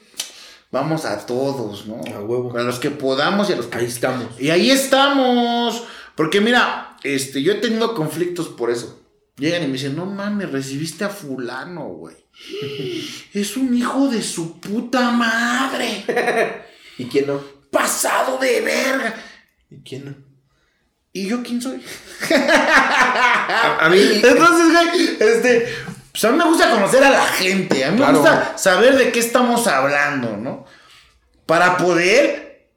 [0.73, 2.01] vamos a todos, ¿no?
[2.15, 2.57] A huevo.
[2.59, 4.41] A los que podamos y a los que Ahí estamos.
[4.41, 5.85] y ahí estamos.
[6.17, 9.01] Porque mira, este, yo he tenido conflictos por eso.
[9.37, 12.17] Llegan y me dicen, no mames, recibiste a fulano, güey.
[13.33, 16.05] Es un hijo de su puta madre.
[16.99, 17.41] ¿Y quién no?
[17.71, 19.15] Pasado de verga.
[19.71, 20.34] ¿Y quién no?
[21.17, 21.81] ¿Y yo quién soy?
[22.31, 23.99] A, a mí.
[24.23, 25.69] Entonces, güey, este,
[26.11, 27.85] pues a mí me gusta conocer a la gente.
[27.85, 28.13] A mí Claro.
[28.15, 30.67] me gusta saber de qué estamos hablando, ¿no?
[31.47, 32.69] Para poder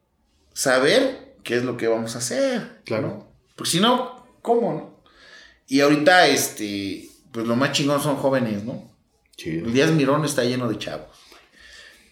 [0.54, 2.80] saber qué es lo que vamos a hacer.
[2.84, 3.08] Claro.
[3.08, 3.32] ¿no?
[3.56, 5.02] Porque si no, ¿cómo, no?
[5.66, 8.88] Y ahorita, este, pues lo más chingón son jóvenes, ¿no?
[9.36, 9.66] Chido.
[9.66, 11.08] El Díaz Mirón está lleno de chavos.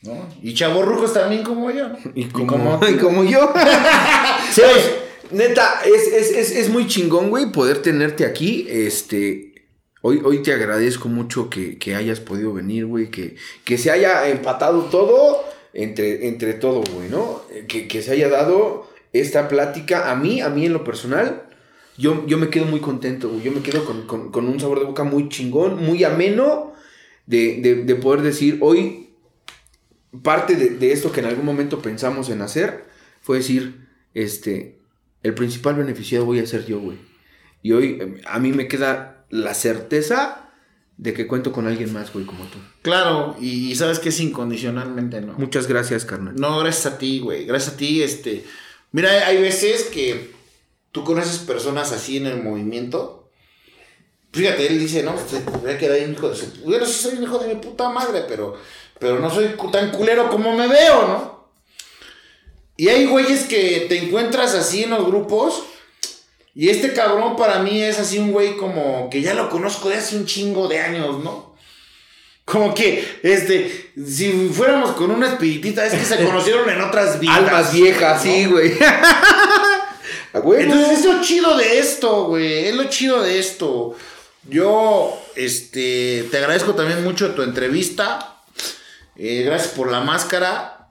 [0.03, 0.28] ¿No?
[0.43, 1.98] Y chavorrucos también como yo, ¿no?
[2.15, 3.53] Y como, y como yo.
[4.53, 4.90] Sebas,
[5.31, 8.66] neta, es, es, es, es muy chingón, güey, poder tenerte aquí.
[8.69, 9.55] Este.
[10.03, 13.11] Hoy, hoy te agradezco mucho que, que hayas podido venir, güey.
[13.11, 17.43] Que, que se haya empatado todo entre, entre todo, güey, ¿no?
[17.69, 20.11] Que, que se haya dado esta plática.
[20.11, 21.48] A mí, a mí en lo personal,
[21.98, 23.43] yo, yo me quedo muy contento, güey.
[23.43, 26.73] Yo me quedo con, con- un sabor de boca muy chingón, muy ameno
[27.27, 29.11] de, de- de poder decir, hoy
[30.23, 32.85] parte de, de esto que en algún momento pensamos en hacer
[33.20, 34.76] fue decir, este,
[35.27, 36.98] el principal beneficiado voy a ser yo, güey.
[37.62, 40.51] Y hoy eh, a mí me queda la certeza
[40.97, 42.59] de que cuento con alguien más, güey, como tú.
[42.82, 45.35] Claro, y sabes que es incondicionalmente, ¿no?
[45.35, 46.35] Muchas gracias, carnal.
[46.36, 47.44] No, gracias a ti, güey.
[47.44, 48.44] Gracias a ti, este.
[48.93, 50.32] Mira, hay- veces que
[50.93, 53.28] tú conoces personas así en el movimiento.
[54.32, 56.47] Fíjate, él dice, no, usted voy a quedar un hijo de su.
[56.70, 58.57] Yo no soy un hijo de mi puta madre, pero,
[58.98, 61.36] pero no soy tan culero como me veo, ¿no?
[62.77, 65.65] Y hay güeyes que te encuentras así en los grupos.
[66.55, 69.97] Y este cabrón para mí es así un güey como que ya lo conozco de
[69.97, 71.55] hace un chingo de años, ¿no?
[72.47, 77.39] Como que, este, si fuéramos con una espiritita, es que se conocieron en otras vidas.
[77.39, 78.32] Almas viejas, ¿no?
[78.32, 78.73] sí, güey.
[80.32, 82.69] Entonces es lo chido de esto, güey.
[82.69, 83.97] Es lo chido de esto.
[84.48, 88.43] Yo, este, te agradezco también mucho tu entrevista.
[89.16, 90.89] Eh, gracias por la máscara.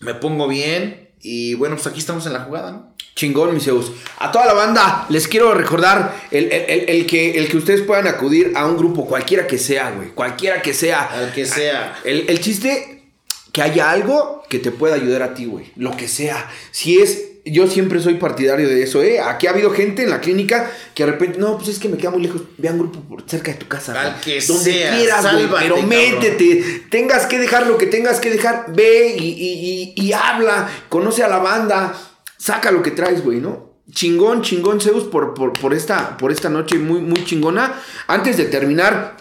[0.00, 1.10] Me pongo bien.
[1.22, 2.92] Y bueno, pues aquí estamos en la jugada, ¿no?
[3.14, 3.92] Chingón, mis Zeus.
[4.18, 7.82] A toda la banda, les quiero recordar el, el- el- el que, el que ustedes
[7.82, 10.08] puedan acudir a un grupo, cualquiera que sea, güey.
[10.10, 11.02] Cualquiera que sea.
[11.04, 11.96] Al que sea.
[12.04, 13.04] El, el chiste,
[13.52, 15.70] que haya algo que te pueda ayudar a ti, güey.
[15.76, 16.50] Lo que sea.
[16.70, 17.28] Si es.
[17.44, 19.18] Yo siempre soy partidario de eso, ¿eh?
[19.18, 21.96] Aquí ha habido gente en la clínica que de repente, no, pues es que me
[21.96, 22.42] queda muy lejos.
[22.56, 24.00] Ve a un grupo por cerca de tu casa.
[24.00, 25.34] Al que Donde sea, quieras, güey.
[25.44, 25.88] sálvate, Pero cabrón.
[25.88, 26.82] métete.
[26.88, 28.66] Tengas que dejar lo que tengas que dejar.
[28.68, 30.68] Ve y, y- y- y habla.
[30.88, 31.92] Conoce a la banda.
[32.38, 33.72] Saca lo que traes, güey, ¿no?
[33.90, 37.74] Chingón, chingón, Zeus, por, por, por, esta, por esta noche muy, muy chingona.
[38.06, 39.16] Antes de terminar,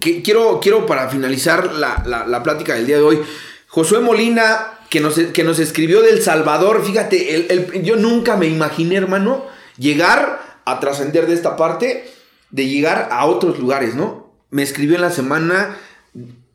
[0.00, 3.20] que, quiero, quiero para finalizar la, la- la plática del día de hoy,
[3.68, 8.46] Josué Molina, que nos, que nos escribió del Salvador, fíjate, el- el- yo nunca me
[8.46, 9.46] imaginé, hermano,
[9.78, 12.04] llegar a trascender de esta parte,
[12.50, 14.32] de llegar a otros lugares, ¿no?
[14.50, 15.76] Me escribió en la semana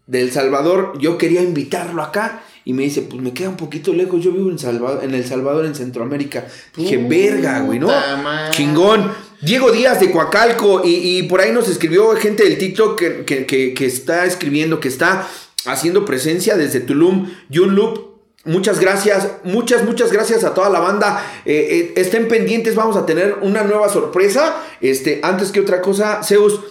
[0.08, 4.24] del Salvador, yo quería invitarlo acá Y me dice, pues me queda un poquito lejos,
[4.24, 6.48] yo vivo en, Salvador, en El Salvador, en Centroamérica.
[6.76, 7.86] Dije, verga, güey, ¿no?
[8.24, 8.56] Madre.
[8.56, 9.12] Chingón.
[9.42, 13.46] Diego Díaz de Coacalco y, y por ahí nos escribió gente del TikTok que, que-
[13.46, 15.28] que- que está escribiendo, que está
[15.68, 17.30] haciendo presencia desde Tulum.
[17.50, 18.15] Yun Loop,
[18.46, 21.24] muchas gracias, muchas, muchas gracias a toda la banda.
[21.46, 24.56] Eh, eh, estén pendientes, vamos a tener una nueva sorpresa.
[24.82, 26.62] Este, antes que otra cosa, Zeus,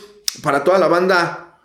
[0.43, 1.59] para toda la banda,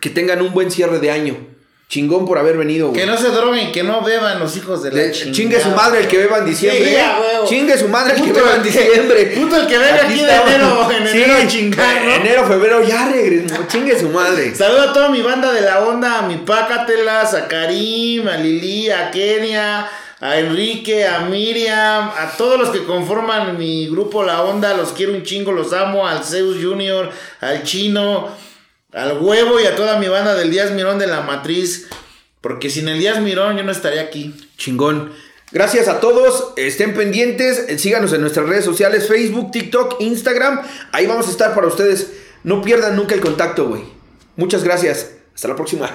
[0.00, 1.51] que tengan un buen cierre de año.
[1.92, 2.98] Chingón por haber venido, güey.
[3.02, 5.32] Que no se droguen, que no beban los hijos de la Le- chingada.
[5.36, 6.84] Chingue su madre el que beba en diciembre.
[6.88, 7.04] Sí, ¿eh?
[7.46, 9.26] Chingue su madre el que beba en diciembre.
[9.36, 12.14] puto el que venga aquí de enero, en enero a chingar, ¿no?
[12.14, 13.56] Enero, febrero, ya regresó.
[13.68, 14.54] Chingue su madre.
[14.54, 18.88] Saludo a toda mi banda de la onda, a mi Pácatelas, a Karim, a Lili,
[18.90, 19.86] a Kenia,
[20.18, 25.12] a Enrique, a Miriam, a todos los que conforman mi grupo La Onda, los quiero
[25.12, 27.10] un chingo, los amo, al Zeus Junior,
[27.42, 28.28] al Chino,
[28.92, 31.88] al Huevo y a toda mi banda del Díaz Mirón de la Matriz,
[32.40, 34.34] porque sin el Díaz Mirón yo no estaría aquí.
[34.56, 35.12] Chingón.
[35.50, 36.52] Gracias a todos.
[36.56, 37.66] Estén pendientes.
[37.68, 40.62] eh, Síganos en nuestras redes sociales: Facebook, TikTok, Instagram.
[40.92, 42.10] Ahí vamos a estar para ustedes.
[42.42, 43.82] No pierdan nunca el contacto, güey.
[44.36, 45.10] Muchas gracias.
[45.34, 45.90] Hasta la próxima.